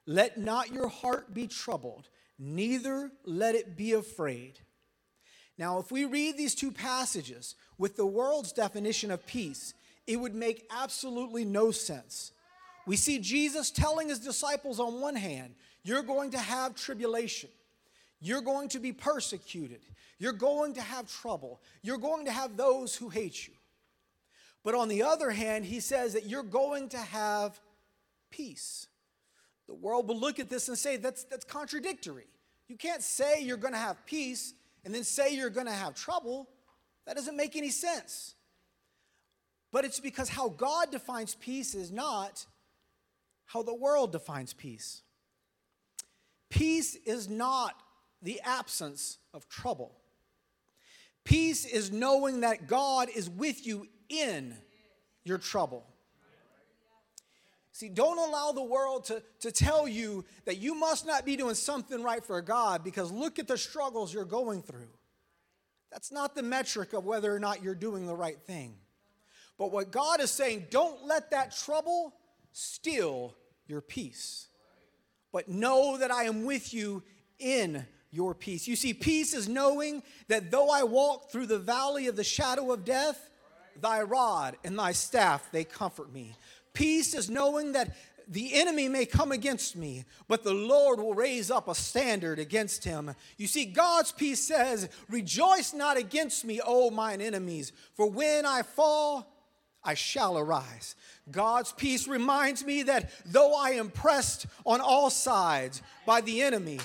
Let 0.07 0.39
not 0.39 0.73
your 0.73 0.87
heart 0.87 1.35
be 1.35 1.49
troubled, 1.49 2.09
neither 2.39 3.11
let 3.25 3.57
it 3.57 3.77
be 3.77 3.95
afraid. 3.95 4.61
Now, 5.59 5.81
if 5.81 5.91
we 5.91 6.05
read 6.05 6.37
these 6.37 6.55
two 6.55 6.71
passages 6.71 7.57
with 7.77 7.97
the 7.97 8.07
world's 8.07 8.53
definition 8.53 9.11
of 9.11 9.27
peace, 9.27 9.75
it 10.07 10.21
would 10.21 10.37
make 10.37 10.69
absolutely 10.71 11.45
no 11.45 11.73
sense. 11.73 12.31
We 12.87 12.95
see 12.95 13.19
Jesus 13.19 13.73
telling 13.73 14.11
his 14.11 14.21
disciples 14.21 14.79
on 14.79 15.01
one 15.01 15.17
hand, 15.17 15.57
You're 15.83 16.05
going 16.05 16.31
to 16.31 16.39
have 16.39 16.77
tribulation. 16.77 17.51
You're 18.23 18.41
going 18.41 18.69
to 18.69 18.79
be 18.79 18.93
persecuted. 18.93 19.81
You're 20.19 20.33
going 20.33 20.75
to 20.75 20.81
have 20.81 21.11
trouble. 21.11 21.61
You're 21.83 21.99
going 21.99 22.27
to 22.27 22.31
have 22.31 22.57
those 22.57 22.95
who 22.95 23.09
hate 23.09 23.49
you. 23.49 23.53
But 24.63 24.77
on 24.77 24.87
the 24.87 25.03
other 25.03 25.33
hand, 25.33 25.65
he 25.65 25.81
says 25.81 26.13
that 26.13 26.27
you're 26.27 26.45
going 26.45 26.89
to 26.91 26.99
have 26.99 27.61
peace. 28.31 28.87
The 29.67 29.75
world 29.75 30.07
will 30.07 30.19
look 30.19 30.39
at 30.39 30.49
this 30.49 30.69
and 30.69 30.79
say 30.79 30.97
that's, 30.97 31.25
that's 31.25 31.45
contradictory. 31.45 32.29
You 32.69 32.77
can't 32.77 33.03
say 33.03 33.43
you're 33.43 33.57
going 33.57 33.75
to 33.75 33.79
have 33.79 34.07
peace 34.07 34.55
and 34.85 34.95
then 34.95 35.03
say 35.03 35.35
you're 35.35 35.51
going 35.51 35.67
to 35.67 35.73
have 35.73 35.95
trouble. 35.95 36.49
That 37.07 37.17
doesn't 37.17 37.37
make 37.37 37.57
any 37.57 37.71
sense. 37.71 38.37
But 39.73 39.85
it's 39.85 39.99
because 39.99 40.29
how 40.29 40.49
God 40.49 40.93
defines 40.93 41.35
peace 41.35 41.75
is 41.75 41.91
not 41.91 42.47
how 43.47 43.65
the 43.65 43.75
world 43.75 44.13
defines 44.13 44.53
peace. 44.53 45.03
Peace 46.51 46.95
is 47.05 47.29
not 47.29 47.83
the 48.23 48.41
absence 48.43 49.19
of 49.35 49.49
trouble. 49.49 49.93
Peace 51.25 51.65
is 51.65 51.93
knowing 51.93 52.41
that 52.41 52.67
God 52.67 53.09
is 53.15 53.29
with 53.29 53.67
you 53.67 53.87
in 54.09 54.55
your 55.25 55.39
trouble. 55.39 55.85
See, 57.73 57.89
don't 57.89 58.19
allow 58.19 58.53
the 58.53 58.63
world 58.63 59.05
to, 59.07 59.23
to 59.41 59.51
tell 59.51 59.89
you 59.89 60.25
that 60.45 60.59
you 60.59 60.75
must 60.75 61.07
not 61.07 61.25
be 61.25 61.37
doing 61.37 61.55
something 61.55 62.03
right 62.03 62.23
for 62.23 62.41
God 62.43 62.85
because 62.85 63.11
look 63.11 63.39
at 63.39 63.49
the 63.49 63.57
struggles 63.57 64.13
you're 64.13 64.25
going 64.25 64.63
through. 64.63 64.91
That's 65.91 66.13
not 66.13 66.35
the 66.35 66.43
metric 66.43 66.93
of 66.93 67.05
whether 67.05 67.35
or 67.35 67.39
not 67.39 67.63
you're 67.63 67.75
doing 67.75 68.07
the 68.07 68.15
right 68.15 68.41
thing. 68.41 68.75
But 69.59 69.73
what 69.73 69.91
God 69.91 70.21
is 70.21 70.31
saying, 70.31 70.67
don't 70.71 71.07
let 71.07 71.31
that 71.31 71.57
trouble 71.57 72.15
steal 72.53 73.35
your 73.67 73.81
peace. 73.81 74.49
But 75.33 75.49
know 75.49 75.97
that 75.97 76.11
I 76.11 76.25
am 76.25 76.45
with 76.45 76.75
you 76.75 77.03
in 77.39 77.87
your 78.13 78.35
peace. 78.35 78.69
You 78.69 78.77
see, 78.77 78.95
peace 78.95 79.33
is 79.35 79.49
knowing 79.49 80.03
that 80.29 80.51
though 80.51 80.71
I 80.71 80.85
walk 80.85 81.31
through 81.31 81.47
the 81.47 81.59
valley 81.59 82.07
of 82.07 82.17
the 82.17 82.25
shadow 82.25 82.71
of 82.71 82.85
death, 82.85 83.31
thy 83.81 84.03
rod 84.03 84.57
and 84.63 84.79
thy 84.79 84.93
staff, 84.93 85.51
they 85.51 85.65
comfort 85.65 86.13
me. 86.13 86.37
Peace 86.75 87.15
is 87.15 87.31
knowing 87.31 87.73
that 87.73 87.97
the 88.29 88.55
enemy 88.55 88.89
may 88.89 89.05
come 89.05 89.33
against 89.33 89.77
me, 89.77 90.05
but 90.29 90.45
the 90.45 90.55
Lord 90.55 91.01
will 91.01 91.15
raise 91.15 91.51
up 91.51 91.69
a 91.69 91.75
standard 91.75 92.39
against 92.39 92.85
him. 92.85 93.15
You 93.37 93.47
see, 93.47 93.65
God's 93.65 94.13
peace 94.13 94.41
says, 94.41 94.89
Rejoice 95.09 95.75
not 95.75 95.97
against 95.97 96.45
me, 96.45 96.61
O 96.65 96.91
mine 96.91 97.21
enemies, 97.21 97.73
for 97.95 98.09
when 98.09 98.47
I 98.47 98.63
fall, 98.63 99.27
I 99.85 99.95
shall 99.95 100.39
arise. 100.39 100.95
God's 101.31 101.73
peace 101.73 102.07
reminds 102.07 102.65
me 102.65 102.85
that 102.85 103.11
though 103.27 103.55
I 103.55 103.71
am 103.71 103.91
pressed 103.91 104.47
on 104.65 104.81
all 104.81 105.11
sides 105.11 105.83
by 106.07 106.21
the 106.21 106.43
enemy, 106.43 106.79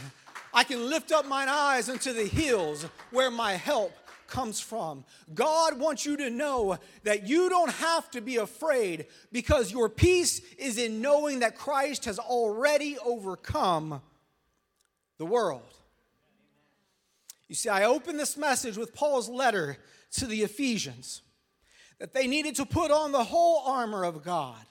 I 0.58 0.64
can 0.64 0.90
lift 0.90 1.12
up 1.12 1.28
mine 1.28 1.50
eyes 1.50 1.88
unto 1.88 2.14
the 2.14 2.26
hills 2.26 2.84
where 3.12 3.30
my 3.30 3.54
help 3.54 3.96
comes 4.26 4.60
from. 4.60 5.06
God 5.36 5.78
wants 5.78 6.04
you 6.04 6.18
to 6.18 6.32
know 6.32 6.80
that 7.04 7.28
you 7.28 7.48
don't 7.48 7.70
have 7.74 8.10
to 8.10 8.22
be 8.22 8.38
afraid 8.38 9.06
because 9.32 9.72
your 9.72 9.88
peace 9.88 10.42
is 10.58 10.80
in 10.80 11.00
knowing 11.00 11.42
that 11.42 11.60
Christ 11.60 12.06
has 12.06 12.18
already 12.18 12.98
overcome 13.06 14.02
the 15.20 15.28
world. 15.28 15.76
You 17.48 17.54
see, 17.54 17.70
I 17.70 17.84
opened 17.84 18.20
this 18.20 18.36
message 18.36 18.78
with 18.78 18.96
Paul's 18.96 19.30
letter 19.30 19.78
to 20.14 20.26
the 20.26 20.42
Ephesians 20.42 21.22
that 22.00 22.16
they 22.16 22.26
needed 22.26 22.56
to 22.56 22.66
put 22.66 22.90
on 22.90 23.12
the 23.12 23.26
whole 23.26 23.62
armor 23.64 24.04
of 24.04 24.24
God. 24.24 24.66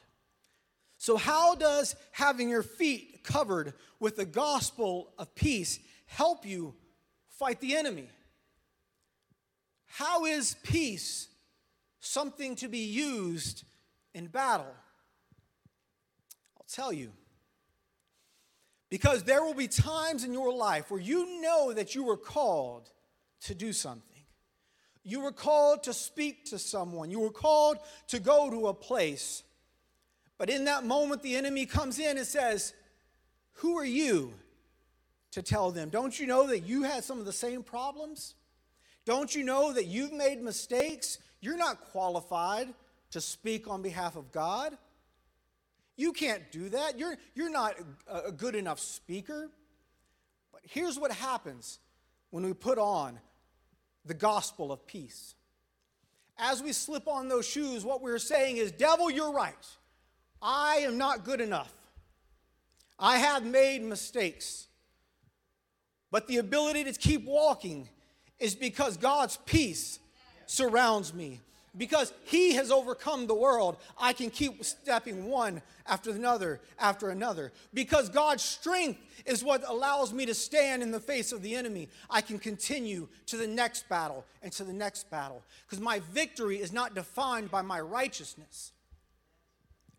So, 0.99 1.17
how 1.17 1.55
does 1.55 1.95
having 2.11 2.49
your 2.49 2.65
feet 2.65 3.16
covered 3.27 3.75
with 4.01 4.17
the 4.17 4.25
gospel 4.25 5.13
of 5.19 5.35
peace 5.35 5.79
help 6.07 6.47
you 6.47 6.75
fight 7.29 7.61
the 7.61 7.77
enemy? 7.77 8.09
How 9.85 10.25
is 10.25 10.57
peace 10.63 11.29
something 12.01 12.57
to 12.57 12.69
be 12.69 12.79
used 12.79 13.65
in 14.15 14.29
battle? 14.29 14.75
I'll 16.57 16.67
tell 16.71 16.93
you. 16.93 17.13
Because 18.89 19.25
there 19.25 19.43
will 19.43 19.55
be 19.55 19.69
times 19.69 20.25
in 20.25 20.33
your 20.33 20.53
life 20.53 20.91
where 20.91 21.01
you 21.01 21.41
know 21.41 21.73
that 21.73 21.95
you 21.95 22.05
were 22.05 22.17
called 22.17 22.91
to 23.43 23.55
do 23.55 23.73
something. 23.73 24.03
You 25.03 25.21
were 25.21 25.33
called 25.33 25.85
to 25.85 25.93
speak 25.93 26.47
to 26.47 26.59
someone. 26.59 27.11
You 27.11 27.21
were 27.21 27.31
called 27.31 27.79
to 28.09 28.19
go 28.19 28.51
to 28.51 28.69
a 28.69 28.75
place. 28.75 29.43
But 30.39 30.51
in 30.51 30.65
that 30.65 30.85
moment, 30.85 31.23
the 31.23 31.37
enemy 31.37 31.65
comes 31.65 31.99
in 31.99 32.19
and 32.19 32.27
says, 32.27 32.75
Who 33.57 33.79
are 33.79 33.85
you 33.85 34.35
to 35.33 35.43
tell 35.43 35.71
them? 35.71 35.89
Don't 35.89 36.19
you 36.19 36.27
know 36.27 36.47
that 36.49 36.61
you 36.61 36.83
had 36.83 37.05
some 37.05 37.19
of 37.19 37.25
the 37.25 37.33
same 37.33 37.63
problems? 37.63 38.35
Don't 39.05 39.35
you 39.35 39.45
know 39.45 39.73
that 39.73 39.87
you've 39.87 40.13
made 40.13 40.43
mistakes? 40.43 41.19
You're 41.41 41.57
not 41.57 41.81
qualified 41.93 42.73
to 43.13 43.21
speak 43.21 43.69
on 43.69 43.83
behalf 43.83 44.17
of 44.17 44.33
God. 44.33 44.77
You 45.97 46.13
can't 46.13 46.51
do 46.53 46.69
that. 46.71 46.99
You're, 46.99 47.17
you're 47.35 47.51
not 47.51 47.77
a, 48.07 48.29
a 48.29 48.33
good 48.33 48.55
enough 48.55 48.81
speaker. 48.81 49.49
But 50.53 50.61
here's 50.65 50.99
what 50.99 51.13
happens 51.13 51.79
when 52.31 52.45
we 52.45 52.53
put 52.53 52.79
on 52.79 53.19
the 54.05 54.15
gospel 54.15 54.71
of 54.71 54.87
peace. 54.87 55.35
As 56.39 56.63
we 56.63 56.73
slip 56.73 57.09
on 57.09 57.29
those 57.29 57.47
shoes, 57.47 57.85
what 57.85 58.03
we're 58.03 58.19
saying 58.19 58.59
is, 58.59 58.71
Devil, 58.73 59.11
you're 59.11 59.33
right. 59.33 59.55
I 60.43 60.77
am 60.79 60.99
not 60.99 61.25
good 61.25 61.41
enough. 61.41 61.73
I 62.99 63.19
have 63.19 63.45
made 63.45 63.83
mistakes. 63.83 64.67
But 66.11 66.29
the 66.29 66.39
ability 66.39 66.85
to 66.85 66.93
keep 66.93 67.25
walking 67.25 67.89
is 68.39 68.55
because 68.55 68.97
God's 68.97 69.39
peace 69.45 69.99
surrounds 70.47 71.13
me 71.13 71.41
because 71.77 72.13
he 72.25 72.55
has 72.55 72.71
overcome 72.71 73.27
the 73.27 73.35
world, 73.35 73.77
I 73.99 74.13
can 74.13 74.31
keep 74.31 74.65
stepping 74.65 75.27
one 75.27 75.61
after 75.87 76.11
another 76.11 76.61
after 76.79 77.11
another. 77.11 77.53
Because 77.75 78.09
God's 78.09 78.43
strength 78.43 79.01
is 79.27 79.45
what 79.45 79.63
allows 79.69 80.13
me 80.13 80.27
to 80.27 80.35
stand 80.35 80.83
in 80.83 80.91
the 80.91 81.01
face 81.01 81.33
of 81.33 81.43
the 81.43 81.55
enemy, 81.55 81.89
I 82.09 82.21
can 82.21 82.39
continue 82.39 83.09
to 83.27 83.37
the 83.37 83.47
next 83.47 83.89
battle 83.89 84.25
and 84.43 84.53
to 84.53 84.65
the 84.65 84.73
next 84.73 85.11
battle. 85.11 85.43
Because 85.67 85.83
my 85.83 86.01
victory 86.13 86.61
is 86.61 86.73
not 86.73 86.95
defined 86.95 87.51
by 87.51 87.63
my 87.63 87.81
righteousness, 87.81 88.73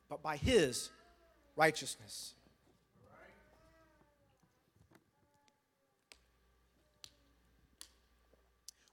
but 0.09 0.23
by 0.23 0.37
his 0.37 0.89
righteousness. 1.55 2.33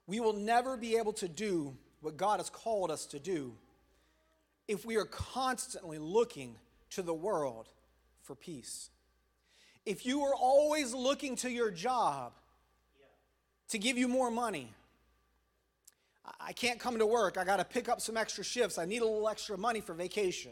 We 0.07 0.19
will 0.19 0.33
never 0.33 0.77
be 0.77 0.97
able 0.97 1.13
to 1.13 1.27
do 1.27 1.75
what 2.01 2.17
God 2.17 2.39
has 2.39 2.49
called 2.49 2.91
us 2.91 3.05
to 3.07 3.19
do 3.19 3.53
if 4.67 4.85
we 4.85 4.97
are 4.97 5.05
constantly 5.05 5.97
looking 5.97 6.55
to 6.91 7.01
the 7.01 7.13
world 7.13 7.69
for 8.21 8.35
peace. 8.35 8.89
If 9.85 10.05
you 10.05 10.21
are 10.23 10.35
always 10.35 10.93
looking 10.93 11.35
to 11.37 11.49
your 11.49 11.69
job 11.69 12.33
to 13.69 13.77
give 13.77 13.97
you 13.97 14.07
more 14.07 14.31
money, 14.31 14.71
I 16.39 16.53
can't 16.53 16.79
come 16.79 16.97
to 16.99 17.05
work. 17.05 17.37
I 17.37 17.43
got 17.43 17.57
to 17.57 17.65
pick 17.65 17.87
up 17.89 18.01
some 18.01 18.17
extra 18.17 18.43
shifts. 18.43 18.77
I 18.77 18.85
need 18.85 19.01
a 19.01 19.05
little 19.05 19.29
extra 19.29 19.57
money 19.57 19.81
for 19.81 19.93
vacation. 19.93 20.51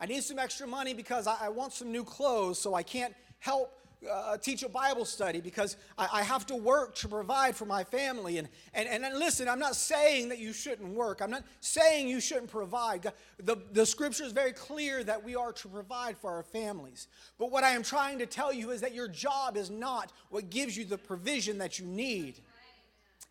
I 0.00 0.06
need 0.06 0.24
some 0.24 0.38
extra 0.38 0.66
money 0.66 0.94
because 0.94 1.26
I, 1.26 1.48
want 1.48 1.72
some 1.72 1.92
new 1.92 2.04
clothes, 2.04 2.58
so 2.58 2.74
I 2.74 2.82
can't 2.82 3.14
help 3.38 3.72
uh, 4.10 4.36
teach 4.36 4.62
a 4.62 4.68
Bible 4.68 5.04
study 5.04 5.40
because 5.40 5.76
I, 5.96 6.08
I, 6.12 6.22
have 6.22 6.46
to 6.46 6.56
work 6.56 6.94
to 6.96 7.08
provide 7.08 7.54
for 7.56 7.66
my 7.66 7.84
family. 7.84 8.38
And, 8.38 8.48
and, 8.74 8.88
and 8.88 9.18
listen, 9.18 9.48
I'm 9.48 9.58
not 9.58 9.76
saying 9.76 10.28
that 10.30 10.38
you 10.38 10.52
shouldn't 10.52 10.92
work, 10.94 11.20
I'm 11.20 11.30
not 11.30 11.44
saying 11.60 12.08
you 12.08 12.20
shouldn't 12.20 12.50
provide. 12.50 13.12
The, 13.38 13.56
the 13.72 13.86
scripture 13.86 14.24
is 14.24 14.32
very 14.32 14.52
clear 14.52 15.04
that 15.04 15.22
we 15.22 15.36
are 15.36 15.52
to 15.52 15.68
provide 15.68 16.16
for 16.18 16.30
our 16.32 16.42
families. 16.42 17.08
But 17.38 17.50
what 17.50 17.64
I 17.64 17.70
am 17.70 17.82
trying 17.82 18.18
to 18.18 18.26
tell 18.26 18.52
you 18.52 18.70
is 18.70 18.80
that 18.80 18.94
your 18.94 19.08
job 19.08 19.56
is 19.56 19.70
not 19.70 20.12
what 20.30 20.50
gives 20.50 20.76
you 20.76 20.84
the 20.84 20.98
provision 20.98 21.58
that 21.58 21.78
you 21.78 21.86
need, 21.86 22.40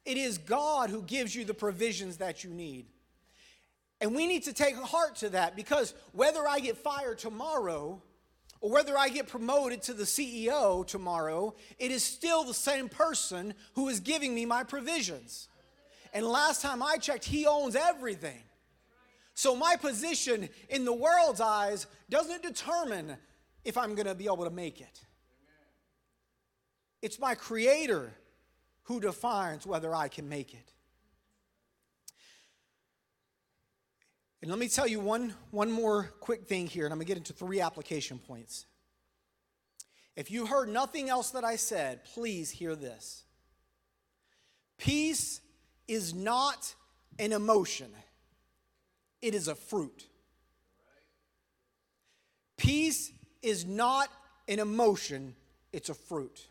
it 0.06 0.18
is 0.18 0.38
God 0.38 0.90
who 0.90 1.04
gives 1.04 1.36
you 1.36 1.46
the 1.46 1.54
provisions 1.54 2.18
that 2.18 2.44
you 2.44 2.50
need. 2.50 2.88
And 4.00 4.16
we 4.16 4.26
need 4.26 4.44
to 4.44 4.54
take 4.54 4.76
heart 4.76 5.18
to 5.18 5.30
that 5.30 5.56
because 5.56 5.94
whether 6.12 6.48
I 6.48 6.60
get 6.60 6.76
fired 6.76 7.20
tomorrow, 7.20 8.02
or 8.62 8.70
whether 8.70 8.98
I 8.98 9.10
get 9.10 9.28
promoted 9.28 9.82
to 9.84 9.94
the 9.94 10.04
CEO 10.04 10.86
tomorrow, 10.86 11.56
it 11.80 11.92
is 11.92 12.04
still 12.04 12.44
the 12.44 12.54
same 12.54 12.88
person 12.88 13.56
who 13.74 13.90
is 13.90 14.00
giving 14.00 14.34
me 14.34 14.46
my 14.46 14.64
provisions. 14.64 15.50
And 16.14 16.26
last 16.26 16.62
time 16.62 16.84
I 16.84 16.98
checked, 16.98 17.26
he 17.26 17.48
owns 17.48 17.76
everything. 17.76 18.44
So 19.34 19.56
my 19.56 19.76
position 19.76 20.48
in 20.70 20.86
the 20.86 20.94
world's 20.94 21.42
eyes 21.42 21.88
doesn't 22.10 22.44
determine 22.44 23.18
if 23.66 23.78
I'm 23.78 23.96
going 23.96 24.08
to 24.08 24.16
be 24.16 24.26
able 24.26 24.44
to 24.44 24.52
make 24.52 24.80
it. 24.80 25.02
It's 27.02 27.18
my 27.18 27.34
creator 27.34 28.14
who 28.84 29.00
defines 29.00 29.66
whether 29.66 29.96
I 29.96 30.08
can 30.08 30.30
make 30.30 30.54
it. 30.54 30.72
And 34.42 34.50
let 34.50 34.60
me 34.60 34.68
tell 34.68 34.88
you 34.88 35.00
one, 35.00 35.36
one 35.52 35.72
more 35.72 36.12
quick 36.20 36.46
thing 36.46 36.66
here, 36.66 36.86
and 36.86 36.92
I'm 36.92 36.98
going 36.98 37.06
to 37.06 37.12
get 37.12 37.18
into 37.18 37.34
three 37.34 37.62
application 37.62 38.18
points. 38.18 38.66
If 40.16 40.32
you 40.32 40.46
heard 40.46 40.68
nothing 40.68 41.10
else 41.10 41.32
that 41.32 41.44
I 41.44 41.56
said, 41.56 42.04
please 42.06 42.50
hear 42.50 42.76
this. 42.76 43.24
Peace 44.78 45.42
is 45.88 46.14
not 46.14 46.74
an 47.20 47.34
emotion, 47.34 47.92
it 49.22 49.36
is 49.36 49.48
a 49.48 49.56
fruit. 49.56 50.08
Peace 52.58 53.12
is 53.42 53.66
not 53.66 54.10
an 54.48 54.60
emotion, 54.60 55.36
it's 55.72 55.90
a 55.90 55.94
fruit. 55.94 56.48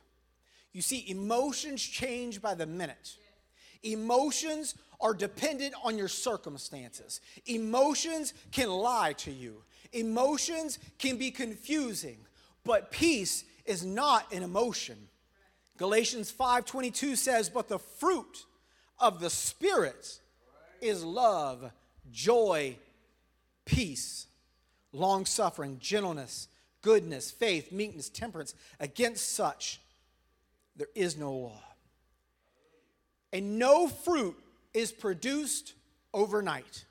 You 0.73 0.83
see, 0.83 1.05
emotions 1.09 1.83
change 1.83 2.41
by 2.41 2.55
the 2.55 2.67
minute. 2.67 3.17
Emotions 3.83 4.75
are 5.01 5.15
dependent 5.15 5.75
on 5.83 5.97
your 5.97 6.09
circumstances. 6.09 7.21
Emotions 7.47 8.35
can 8.53 8.69
lie 8.71 9.15
to 9.15 9.31
you, 9.31 9.65
emotions 9.93 10.79
can 10.99 11.17
be 11.17 11.31
confusing, 11.31 12.19
but 12.65 12.91
peace 12.91 13.45
is 13.65 13.85
not 13.85 14.33
an 14.33 14.43
emotion. 14.43 15.09
Galatians 15.77 16.31
5:22 16.31 17.17
says, 17.17 17.49
"But 17.49 17.69
the 17.69 17.79
fruit 17.79 18.45
of 18.99 19.21
the 19.21 19.31
spirit 19.31 20.21
is 20.81 21.03
love, 21.03 21.73
joy, 22.11 22.79
peace, 23.65 24.27
long-suffering, 24.93 25.79
gentleness, 25.79 26.49
goodness, 26.83 27.31
faith, 27.31 27.73
meekness, 27.73 28.11
temperance. 28.11 28.55
Against 28.79 29.31
such 29.31 29.81
there 30.77 30.91
is 30.95 31.17
no 31.17 31.35
law." 31.35 31.63
And 33.33 33.59
no 33.59 33.89
fruit 33.89 34.37
is 34.75 34.93
produced 34.93 35.75
overnight. 36.13 36.85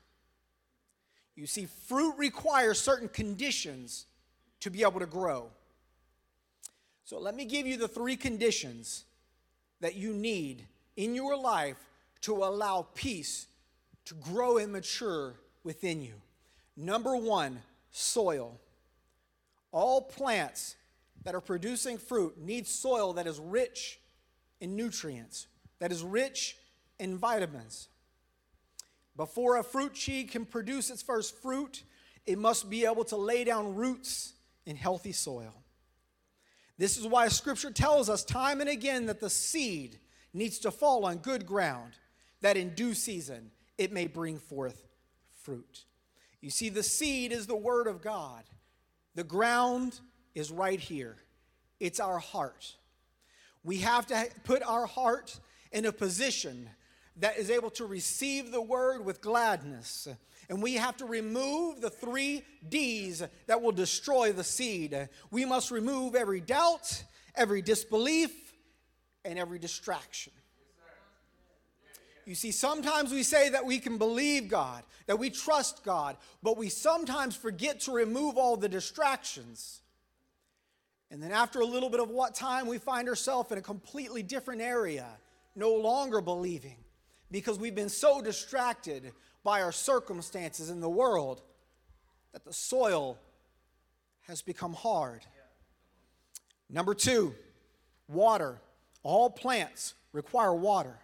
You 1.36 1.46
see, 1.46 1.66
fruit 1.66 2.14
requires 2.18 2.80
certain 2.80 3.08
conditions 3.08 4.06
to 4.60 4.70
be 4.70 4.82
able 4.82 5.00
to 5.00 5.06
grow. 5.06 5.48
So 7.04 7.18
let 7.18 7.34
me 7.34 7.44
give 7.44 7.66
you 7.66 7.76
the 7.76 7.88
three 7.88 8.16
conditions 8.16 9.04
that 9.80 9.96
you 9.96 10.12
need 10.12 10.66
in 10.96 11.14
your 11.14 11.36
life 11.36 11.76
to 12.22 12.36
allow 12.36 12.86
peace 12.94 13.46
to 14.04 14.14
grow 14.14 14.58
and 14.58 14.72
mature 14.72 15.34
within 15.64 16.02
you. 16.02 16.14
Number 16.76 17.16
one, 17.16 17.62
soil. 17.90 18.58
All 19.72 20.02
plants 20.02 20.76
that 21.24 21.34
are 21.34 21.40
producing 21.40 21.98
fruit 21.98 22.38
need 22.38 22.66
soil 22.66 23.14
that 23.14 23.26
is 23.26 23.38
rich 23.38 23.98
in 24.60 24.76
nutrients, 24.76 25.46
that 25.78 25.92
is 25.92 26.02
rich 26.02 26.56
in 27.00 27.18
vitamins. 27.18 27.88
Before 29.16 29.56
a 29.56 29.64
fruit 29.64 29.94
tree 29.94 30.24
can 30.24 30.44
produce 30.44 30.90
its 30.90 31.02
first 31.02 31.36
fruit, 31.42 31.82
it 32.26 32.38
must 32.38 32.70
be 32.70 32.86
able 32.86 33.04
to 33.04 33.16
lay 33.16 33.44
down 33.44 33.74
roots 33.74 34.34
in 34.66 34.76
healthy 34.76 35.12
soil. 35.12 35.54
This 36.78 36.96
is 36.96 37.06
why 37.06 37.28
Scripture 37.28 37.70
tells 37.70 38.08
us 38.08 38.24
time 38.24 38.60
and 38.60 38.70
again 38.70 39.06
that 39.06 39.20
the 39.20 39.28
seed 39.28 39.98
needs 40.32 40.58
to 40.60 40.70
fall 40.70 41.04
on 41.04 41.18
good 41.18 41.44
ground, 41.44 41.92
that 42.40 42.56
in 42.56 42.74
due 42.74 42.94
season 42.94 43.50
it 43.76 43.92
may 43.92 44.06
bring 44.06 44.38
forth 44.38 44.86
fruit. 45.42 45.84
You 46.40 46.50
see, 46.50 46.68
the 46.68 46.82
seed 46.82 47.32
is 47.32 47.46
the 47.46 47.56
Word 47.56 47.86
of 47.86 48.00
God, 48.00 48.44
the 49.14 49.24
ground 49.24 50.00
is 50.34 50.50
right 50.50 50.80
here. 50.80 51.16
It's 51.80 52.00
our 52.00 52.18
heart. 52.18 52.76
We 53.64 53.78
have 53.78 54.06
to 54.06 54.28
put 54.44 54.62
our 54.62 54.86
heart 54.86 55.38
in 55.72 55.86
a 55.86 55.92
position 55.92 56.68
that 57.20 57.38
is 57.38 57.50
able 57.50 57.70
to 57.70 57.86
receive 57.86 58.50
the 58.50 58.60
word 58.60 59.04
with 59.04 59.20
gladness. 59.20 60.08
And 60.48 60.62
we 60.62 60.74
have 60.74 60.96
to 60.96 61.04
remove 61.04 61.80
the 61.80 61.90
three 61.90 62.42
D's 62.68 63.22
that 63.46 63.62
will 63.62 63.72
destroy 63.72 64.32
the 64.32 64.44
seed. 64.44 65.08
We 65.30 65.44
must 65.44 65.70
remove 65.70 66.14
every 66.14 66.40
doubt, 66.40 67.04
every 67.36 67.62
disbelief, 67.62 68.32
and 69.24 69.38
every 69.38 69.58
distraction. 69.58 70.32
You 72.26 72.34
see, 72.34 72.52
sometimes 72.52 73.12
we 73.12 73.22
say 73.22 73.48
that 73.50 73.64
we 73.64 73.78
can 73.78 73.98
believe 73.98 74.48
God, 74.48 74.82
that 75.06 75.18
we 75.18 75.30
trust 75.30 75.84
God, 75.84 76.16
but 76.42 76.56
we 76.56 76.68
sometimes 76.68 77.34
forget 77.34 77.80
to 77.80 77.92
remove 77.92 78.36
all 78.36 78.56
the 78.56 78.68
distractions. 78.68 79.80
And 81.10 81.22
then 81.22 81.32
after 81.32 81.60
a 81.60 81.64
little 81.64 81.90
bit 81.90 82.00
of 82.00 82.08
what 82.08 82.34
time, 82.34 82.66
we 82.66 82.78
find 82.78 83.08
ourselves 83.08 83.50
in 83.50 83.58
a 83.58 83.62
completely 83.62 84.22
different 84.22 84.62
area, 84.62 85.06
no 85.56 85.74
longer 85.74 86.20
believing, 86.20 86.76
because 87.30 87.58
we've 87.58 87.74
been 87.74 87.88
so 87.88 88.20
distracted 88.20 89.12
by 89.42 89.62
our 89.62 89.72
circumstances 89.72 90.70
in 90.70 90.80
the 90.80 90.88
world 90.88 91.42
that 92.32 92.44
the 92.44 92.52
soil 92.52 93.18
has 94.22 94.42
become 94.42 94.72
hard. 94.72 95.24
Number 96.68 96.94
two, 96.94 97.34
water. 98.08 98.60
All 99.02 99.30
plants 99.30 99.94
require 100.12 100.54
water. 100.54 100.96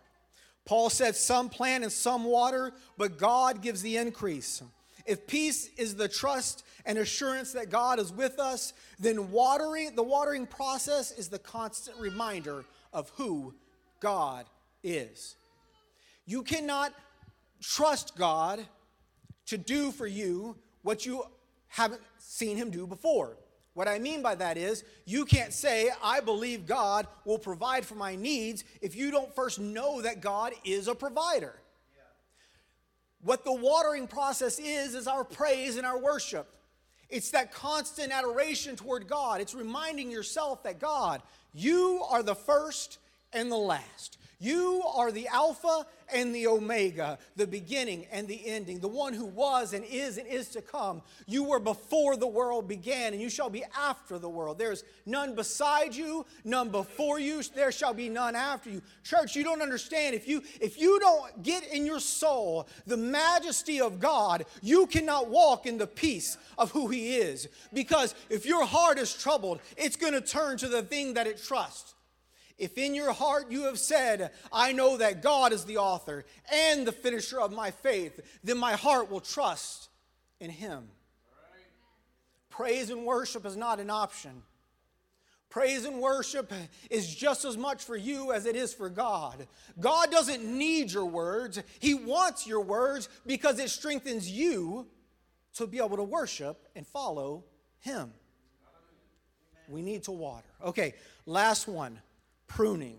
Paul 0.64 0.90
said, 0.90 1.16
Some 1.16 1.48
plant 1.48 1.84
and 1.84 1.92
some 1.92 2.24
water, 2.24 2.72
but 2.98 3.18
God 3.18 3.62
gives 3.62 3.82
the 3.82 3.96
increase. 3.96 4.62
If 5.06 5.26
peace 5.26 5.70
is 5.76 5.94
the 5.94 6.08
trust 6.08 6.64
and 6.84 6.98
assurance 6.98 7.52
that 7.52 7.70
God 7.70 8.00
is 8.00 8.12
with 8.12 8.40
us, 8.40 8.72
then 8.98 9.30
watering, 9.30 9.94
the 9.94 10.02
watering 10.02 10.46
process 10.46 11.12
is 11.12 11.28
the 11.28 11.38
constant 11.38 11.96
reminder 11.98 12.64
of 12.92 13.10
who 13.10 13.54
God 14.00 14.46
is. 14.82 15.36
You 16.26 16.42
cannot 16.42 16.92
trust 17.62 18.16
God 18.16 18.64
to 19.46 19.56
do 19.56 19.92
for 19.92 20.06
you 20.06 20.56
what 20.82 21.06
you 21.06 21.24
haven't 21.68 22.02
seen 22.18 22.56
Him 22.56 22.70
do 22.70 22.86
before. 22.86 23.36
What 23.74 23.88
I 23.88 23.98
mean 23.98 24.22
by 24.22 24.34
that 24.36 24.56
is, 24.56 24.84
you 25.04 25.26
can't 25.26 25.52
say, 25.52 25.90
I 26.02 26.20
believe 26.20 26.66
God 26.66 27.06
will 27.24 27.38
provide 27.38 27.84
for 27.84 27.94
my 27.94 28.16
needs 28.16 28.64
if 28.80 28.96
you 28.96 29.10
don't 29.10 29.34
first 29.34 29.60
know 29.60 30.00
that 30.00 30.20
God 30.20 30.52
is 30.64 30.88
a 30.88 30.94
provider. 30.94 31.60
What 33.20 33.44
the 33.44 33.52
watering 33.52 34.06
process 34.06 34.58
is, 34.58 34.94
is 34.94 35.06
our 35.06 35.24
praise 35.24 35.76
and 35.76 35.86
our 35.86 35.98
worship. 35.98 36.48
It's 37.08 37.30
that 37.32 37.52
constant 37.52 38.12
adoration 38.12 38.76
toward 38.76 39.08
God. 39.08 39.40
It's 39.40 39.54
reminding 39.54 40.10
yourself 40.10 40.62
that 40.62 40.78
God, 40.78 41.22
you 41.52 42.02
are 42.08 42.22
the 42.22 42.34
first 42.34 42.98
and 43.32 43.50
the 43.50 43.56
last. 43.56 44.15
You 44.38 44.82
are 44.94 45.10
the 45.10 45.28
Alpha 45.28 45.86
and 46.12 46.34
the 46.34 46.46
Omega, 46.46 47.18
the 47.36 47.46
beginning 47.46 48.06
and 48.12 48.28
the 48.28 48.46
ending, 48.46 48.80
the 48.80 48.88
one 48.88 49.14
who 49.14 49.24
was 49.24 49.72
and 49.72 49.84
is 49.84 50.18
and 50.18 50.26
is 50.26 50.48
to 50.48 50.60
come. 50.60 51.02
You 51.26 51.44
were 51.44 51.58
before 51.58 52.16
the 52.16 52.26
world 52.26 52.68
began, 52.68 53.12
and 53.12 53.22
you 53.22 53.30
shall 53.30 53.50
be 53.50 53.64
after 53.76 54.18
the 54.18 54.28
world. 54.28 54.58
There's 54.58 54.84
none 55.06 55.34
beside 55.34 55.94
you, 55.94 56.26
none 56.44 56.68
before 56.68 57.18
you, 57.18 57.42
there 57.54 57.72
shall 57.72 57.94
be 57.94 58.08
none 58.08 58.36
after 58.36 58.70
you. 58.70 58.82
Church, 59.02 59.34
you 59.34 59.42
don't 59.42 59.62
understand. 59.62 60.14
If 60.14 60.28
you 60.28 60.42
if 60.60 60.78
you 60.78 61.00
don't 61.00 61.42
get 61.42 61.66
in 61.72 61.86
your 61.86 62.00
soul 62.00 62.68
the 62.86 62.96
majesty 62.96 63.80
of 63.80 63.98
God, 63.98 64.44
you 64.62 64.86
cannot 64.86 65.28
walk 65.28 65.66
in 65.66 65.78
the 65.78 65.86
peace 65.86 66.36
of 66.58 66.70
who 66.70 66.88
He 66.88 67.16
is. 67.16 67.48
Because 67.72 68.14
if 68.30 68.46
your 68.46 68.64
heart 68.64 68.98
is 68.98 69.12
troubled, 69.14 69.60
it's 69.76 69.96
going 69.96 70.12
to 70.12 70.20
turn 70.20 70.56
to 70.58 70.68
the 70.68 70.82
thing 70.82 71.14
that 71.14 71.26
it 71.26 71.42
trusts. 71.42 71.95
If 72.58 72.78
in 72.78 72.94
your 72.94 73.12
heart 73.12 73.50
you 73.50 73.64
have 73.64 73.78
said, 73.78 74.30
I 74.52 74.72
know 74.72 74.96
that 74.96 75.22
God 75.22 75.52
is 75.52 75.64
the 75.64 75.76
author 75.76 76.24
and 76.50 76.86
the 76.86 76.92
finisher 76.92 77.40
of 77.40 77.52
my 77.52 77.70
faith, 77.70 78.20
then 78.42 78.56
my 78.56 78.72
heart 78.72 79.10
will 79.10 79.20
trust 79.20 79.90
in 80.40 80.50
Him. 80.50 80.88
Praise 82.48 82.88
and 82.88 83.04
worship 83.04 83.44
is 83.44 83.56
not 83.56 83.78
an 83.78 83.90
option. 83.90 84.42
Praise 85.50 85.84
and 85.84 86.00
worship 86.00 86.52
is 86.90 87.14
just 87.14 87.44
as 87.44 87.56
much 87.56 87.84
for 87.84 87.96
you 87.96 88.32
as 88.32 88.46
it 88.46 88.56
is 88.56 88.72
for 88.72 88.88
God. 88.88 89.46
God 89.78 90.10
doesn't 90.10 90.44
need 90.44 90.92
your 90.92 91.06
words, 91.06 91.62
He 91.78 91.94
wants 91.94 92.46
your 92.46 92.62
words 92.62 93.10
because 93.26 93.58
it 93.58 93.68
strengthens 93.68 94.30
you 94.30 94.86
to 95.54 95.66
be 95.66 95.78
able 95.78 95.96
to 95.96 96.02
worship 96.02 96.66
and 96.74 96.86
follow 96.86 97.44
Him. 97.80 98.12
We 99.68 99.82
need 99.82 100.04
to 100.04 100.12
water. 100.12 100.46
Okay, 100.64 100.94
last 101.26 101.68
one 101.68 102.00
pruning. 102.46 102.98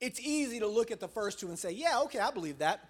It's 0.00 0.20
easy 0.20 0.60
to 0.60 0.66
look 0.66 0.90
at 0.90 1.00
the 1.00 1.08
first 1.08 1.40
two 1.40 1.48
and 1.48 1.58
say, 1.58 1.72
yeah, 1.72 2.00
okay, 2.02 2.18
I 2.18 2.30
believe 2.30 2.58
that. 2.58 2.80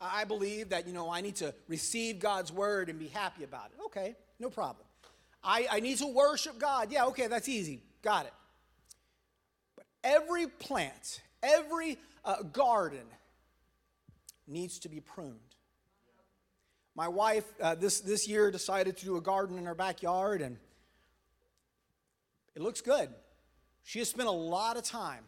I 0.00 0.24
believe 0.24 0.70
that, 0.70 0.88
you 0.88 0.92
know, 0.92 1.10
I 1.10 1.20
need 1.20 1.36
to 1.36 1.54
receive 1.68 2.18
God's 2.18 2.52
word 2.52 2.88
and 2.88 2.98
be 2.98 3.06
happy 3.06 3.44
about 3.44 3.66
it. 3.66 3.84
Okay, 3.86 4.16
no 4.40 4.50
problem. 4.50 4.84
I, 5.44 5.66
I 5.70 5.80
need 5.80 5.98
to 5.98 6.06
worship 6.06 6.58
God. 6.58 6.90
Yeah, 6.90 7.06
okay, 7.06 7.28
that's 7.28 7.48
easy. 7.48 7.82
Got 8.02 8.26
it. 8.26 8.32
But 9.76 9.86
every 10.02 10.48
plant, 10.48 11.20
every 11.42 11.98
uh, 12.24 12.42
garden 12.42 13.06
needs 14.48 14.80
to 14.80 14.88
be 14.88 15.00
pruned. 15.00 15.38
My 16.94 17.08
wife 17.08 17.44
uh, 17.60 17.76
this, 17.76 18.00
this 18.00 18.28
year 18.28 18.50
decided 18.50 18.96
to 18.98 19.04
do 19.04 19.16
a 19.16 19.20
garden 19.20 19.56
in 19.56 19.64
her 19.64 19.74
backyard, 19.74 20.42
and 20.42 20.58
it 22.54 22.62
looks 22.62 22.80
good. 22.80 23.08
She 23.84 23.98
has 23.98 24.08
spent 24.08 24.28
a 24.28 24.32
lot 24.32 24.76
of 24.76 24.84
time 24.84 25.24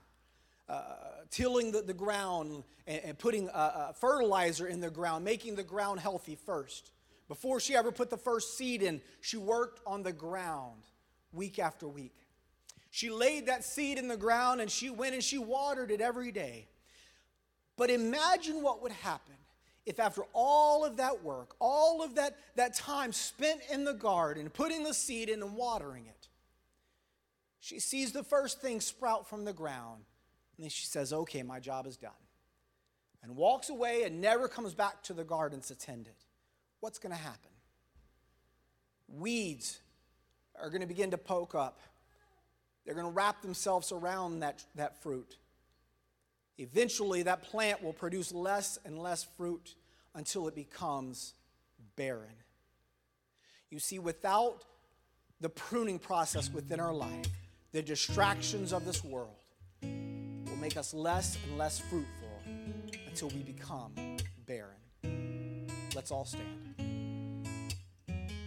uh, 0.69 0.83
tilling 1.31 1.73
the, 1.73 1.83
the 1.83 1.95
ground 1.95 2.65
and, 2.87 3.05
and 3.05 3.19
putting 3.19 3.49
uh, 3.49 3.53
uh, 3.53 3.93
fertilizer 3.93 4.67
in 4.67 4.81
the 4.81 4.91
ground, 4.91 5.25
making 5.25 5.57
the 5.57 5.63
ground 5.63 6.01
healthy 6.01 6.37
first. 6.47 6.91
Before 7.29 7.59
she 7.59 7.75
ever 7.75 7.91
put 7.91 8.11
the 8.11 8.17
first 8.17 8.57
seed 8.57 8.83
in, 8.83 9.01
she 9.21 9.37
worked 9.37 9.81
on 9.87 10.03
the 10.03 10.13
ground 10.13 10.83
week 11.33 11.59
after 11.59 11.89
week. 11.89 12.15
She 12.91 13.11
laid 13.11 13.47
that 13.47 13.65
seed 13.65 13.99
in 13.99 14.09
the 14.09 14.17
ground 14.17 14.61
and 14.61 14.71
she 14.71 14.91
went 14.91 15.15
and 15.15 15.25
she 15.25 15.39
watered 15.39 15.91
it 15.91 16.01
every 16.01 16.31
day. 16.31 16.69
But 17.77 17.91
imagine 17.91 18.63
what 18.63 18.83
would 18.83 18.93
happen 18.93 19.35
if, 19.85 19.99
after 19.99 20.23
all 20.33 20.85
of 20.85 20.99
that 20.99 21.25
work, 21.25 21.57
all 21.59 22.03
of 22.03 22.15
that, 22.15 22.37
that 22.57 22.75
time 22.75 23.13
spent 23.13 23.61
in 23.71 23.85
the 23.85 23.93
garden, 23.93 24.49
putting 24.49 24.85
the 24.85 24.95
seed 24.95 25.29
in 25.29 25.43
and 25.43 25.57
watering 25.57 26.07
it, 26.07 26.24
she 27.65 27.81
sees 27.81 28.13
the 28.13 28.23
first 28.23 28.61
thing 28.61 28.79
sprout 28.79 29.27
from 29.27 29.47
the 29.47 29.53
ground, 29.55 30.05
and 30.57 30.65
then 30.65 30.69
she 30.69 30.85
says, 30.85 31.15
Okay, 31.15 31.43
my 31.43 31.61
job 31.61 31.87
is 31.87 31.97
done. 31.97 32.11
And 33.23 33.37
walks 33.37 33.71
away 33.71 34.03
and 34.03 34.21
never 34.21 34.49
comes 34.49 34.75
back 34.75 35.03
to 35.05 35.15
the 35.15 35.25
garden 35.25 35.63
to 35.63 35.75
tend 35.75 36.07
it. 36.07 36.27
What's 36.81 36.99
going 36.99 37.15
to 37.15 37.19
happen? 37.19 37.51
Weeds 39.09 39.81
are 40.61 40.69
going 40.69 40.83
to 40.83 40.87
begin 40.87 41.13
to 41.13 41.17
poke 41.17 41.55
up. 41.55 41.81
They're 42.85 42.95
going 42.95 43.07
to 43.07 43.13
wrap 43.13 43.41
themselves 43.41 43.93
around 43.93 44.41
that, 44.41 44.63
that 44.75 45.03
fruit. 45.03 45.39
Eventually, 46.59 47.23
that 47.23 47.45
plant 47.45 47.83
will 47.83 47.95
produce 47.95 48.31
less 48.31 48.79
and 48.85 48.99
less 48.99 49.27
fruit 49.39 49.75
until 50.15 50.49
it 50.49 50.55
becomes 50.55 51.33
barren. 51.97 52.37
You 53.71 53.79
see, 53.79 53.99
without 53.99 54.65
the 55.41 55.49
pruning 55.49 55.99
process 55.99 56.53
within 56.53 56.79
our 56.79 56.93
life, 56.93 57.25
the 57.75 57.83
distractions 57.83 58.73
of 58.73 58.85
this 58.85 59.03
world 59.03 59.35
will 59.83 60.57
make 60.61 60.77
us 60.77 60.95
less 60.95 61.37
and 61.45 61.59
less 61.59 61.81
fruitful 61.81 62.41
until 63.09 63.29
we 63.31 63.43
become 63.43 63.93
barren. 64.47 65.67
Let's 65.93 66.13
all 66.13 66.25
stand. 66.25 66.74